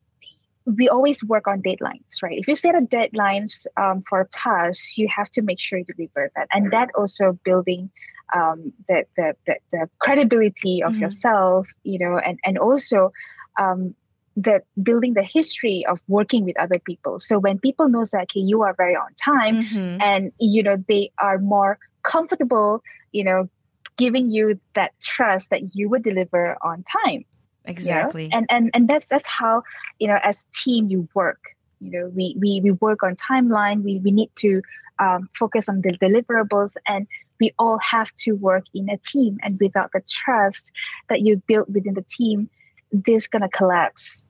we 0.76 0.90
always 0.90 1.24
work 1.24 1.48
on 1.48 1.62
deadlines, 1.62 2.22
right? 2.22 2.38
If 2.38 2.48
you 2.48 2.56
set 2.56 2.76
a 2.76 2.82
deadlines 2.82 3.66
um, 3.78 4.04
for 4.08 4.28
tasks, 4.32 4.98
you 4.98 5.08
have 5.08 5.30
to 5.32 5.42
make 5.42 5.60
sure 5.60 5.80
you 5.80 5.86
deliver 5.86 6.32
that, 6.36 6.48
and 6.52 6.72
that 6.72 6.90
also 6.96 7.38
building 7.44 7.90
um, 8.36 8.72
the, 8.88 9.06
the, 9.18 9.36
the 9.46 9.56
the 9.72 9.90
credibility 10.00 10.84
of 10.84 10.92
mm-hmm. 10.92 11.02
yourself, 11.02 11.68
you 11.84 12.00
know, 12.00 12.18
and 12.18 12.40
and 12.46 12.58
also 12.58 13.12
um, 13.60 13.96
that 14.38 14.64
building 14.82 15.14
the 15.14 15.24
history 15.24 15.86
of 15.88 16.00
working 16.08 16.46
with 16.46 16.58
other 16.60 16.80
people. 16.80 17.20
So 17.20 17.40
when 17.40 17.60
people 17.60 17.90
knows 17.90 18.12
that 18.12 18.24
okay, 18.24 18.40
you 18.40 18.62
are 18.62 18.74
very 18.74 18.96
on 18.96 19.14
time, 19.16 19.64
mm-hmm. 19.64 20.02
and 20.02 20.32
you 20.40 20.64
know 20.64 20.78
they 20.88 21.12
are 21.18 21.40
more 21.40 21.80
comfortable, 22.04 22.84
you 23.12 23.24
know, 23.24 23.50
giving 23.98 24.32
you 24.32 24.60
that 24.76 24.92
trust 25.02 25.50
that 25.50 25.76
you 25.76 25.90
would 25.90 26.04
deliver 26.04 26.58
on 26.62 26.84
time 27.04 27.26
Exactly. 27.70 28.24
You 28.24 28.30
know? 28.30 28.38
And 28.38 28.48
and 28.50 28.72
and 28.74 28.88
that's 28.88 29.08
that's 29.08 29.28
how, 29.28 29.64
you 30.00 30.08
know, 30.08 30.20
as 30.24 30.44
team 30.54 30.90
you 30.90 31.08
work. 31.14 31.56
You 31.80 31.92
know, 31.92 32.12
we 32.14 32.36
we 32.40 32.62
we 32.62 32.72
work 32.72 33.04
on 33.04 33.16
timeline. 33.16 33.84
We 33.84 34.00
we 34.00 34.12
need 34.12 34.32
to 34.40 34.62
um, 35.00 35.30
focus 35.38 35.70
on 35.70 35.82
the 35.82 35.94
deliverables 35.98 36.74
and 36.88 37.08
we 37.40 37.54
all 37.58 37.80
have 37.80 38.14
to 38.18 38.34
work 38.34 38.66
in 38.74 38.90
a 38.90 38.98
team. 38.98 39.38
And 39.42 39.58
without 39.62 39.92
the 39.94 40.02
trust 40.10 40.74
that 41.08 41.22
you 41.22 41.42
build 41.48 41.74
within 41.74 41.94
the 41.94 42.06
team, 42.10 42.50
this 42.92 43.28
gonna 43.28 43.48
collapse 43.50 44.28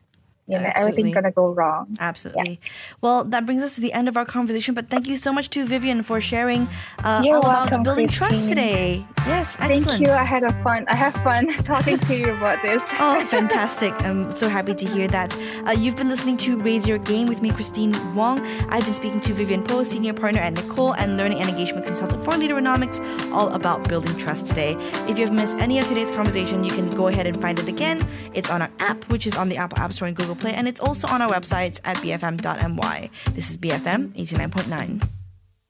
you 0.49 0.59
know, 0.59 0.71
everything's 0.75 1.13
going 1.13 1.25
to 1.25 1.31
go 1.31 1.53
wrong. 1.53 1.95
Absolutely. 1.99 2.59
Yeah. 2.61 2.69
Well, 3.01 3.23
that 3.25 3.45
brings 3.45 3.61
us 3.61 3.75
to 3.75 3.81
the 3.81 3.93
end 3.93 4.07
of 4.07 4.17
our 4.17 4.25
conversation. 4.25 4.73
But 4.73 4.89
thank 4.89 5.07
you 5.07 5.15
so 5.15 5.31
much 5.31 5.49
to 5.51 5.63
Vivian 5.65 6.01
for 6.01 6.19
sharing 6.19 6.67
uh, 7.03 7.21
all 7.23 7.41
welcome, 7.41 7.67
about 7.67 7.83
building 7.83 8.07
Christine. 8.07 8.29
trust 8.29 8.49
today. 8.49 9.05
Yes, 9.29 9.57
excellent. 9.59 9.85
Thank 9.85 10.07
you. 10.07 10.11
I 10.11 10.23
had 10.23 10.43
a 10.43 10.51
fun. 10.63 10.85
I 10.87 10.95
have 10.95 11.13
fun 11.13 11.47
talking 11.63 11.99
to 11.99 12.15
you 12.15 12.33
about 12.33 12.63
this. 12.63 12.81
oh, 12.99 13.23
fantastic! 13.25 13.93
I'm 14.01 14.31
so 14.31 14.49
happy 14.49 14.73
to 14.73 14.87
hear 14.87 15.07
that. 15.09 15.37
Uh, 15.67 15.71
you've 15.71 15.95
been 15.95 16.09
listening 16.09 16.35
to 16.37 16.59
Raise 16.59 16.87
Your 16.87 16.97
Game 16.97 17.27
with 17.27 17.43
me, 17.43 17.51
Christine 17.51 17.93
Wong. 18.15 18.39
I've 18.69 18.83
been 18.85 18.93
speaking 18.95 19.19
to 19.21 19.33
Vivian 19.33 19.63
Poe, 19.63 19.83
senior 19.83 20.13
partner 20.13 20.41
at 20.41 20.53
Nicole 20.53 20.93
and 20.95 21.15
learning 21.15 21.41
and 21.41 21.47
engagement 21.47 21.85
consultant 21.85 22.23
for 22.23 22.31
Leaderonomics, 22.31 22.99
all 23.31 23.49
about 23.53 23.87
building 23.87 24.17
trust 24.17 24.47
today. 24.47 24.75
If 25.07 25.19
you've 25.19 25.31
missed 25.31 25.57
any 25.59 25.77
of 25.77 25.85
today's 25.85 26.09
conversation, 26.09 26.63
you 26.63 26.71
can 26.71 26.89
go 26.89 27.07
ahead 27.07 27.27
and 27.27 27.39
find 27.39 27.59
it 27.59 27.67
again. 27.67 28.05
It's 28.33 28.49
on 28.49 28.63
our 28.63 28.71
app, 28.79 29.03
which 29.11 29.27
is 29.27 29.37
on 29.37 29.47
the 29.47 29.57
Apple 29.57 29.77
App 29.77 29.93
Store 29.93 30.07
and 30.07 30.17
Google 30.17 30.35
Play, 30.35 30.53
and 30.53 30.67
it's 30.67 30.79
also 30.79 31.07
on 31.07 31.21
our 31.21 31.29
website 31.29 31.79
at 31.85 31.97
bfm.my. 31.97 33.09
This 33.35 33.51
is 33.51 33.57
BFM 33.57 34.09
89.9. 34.15 35.18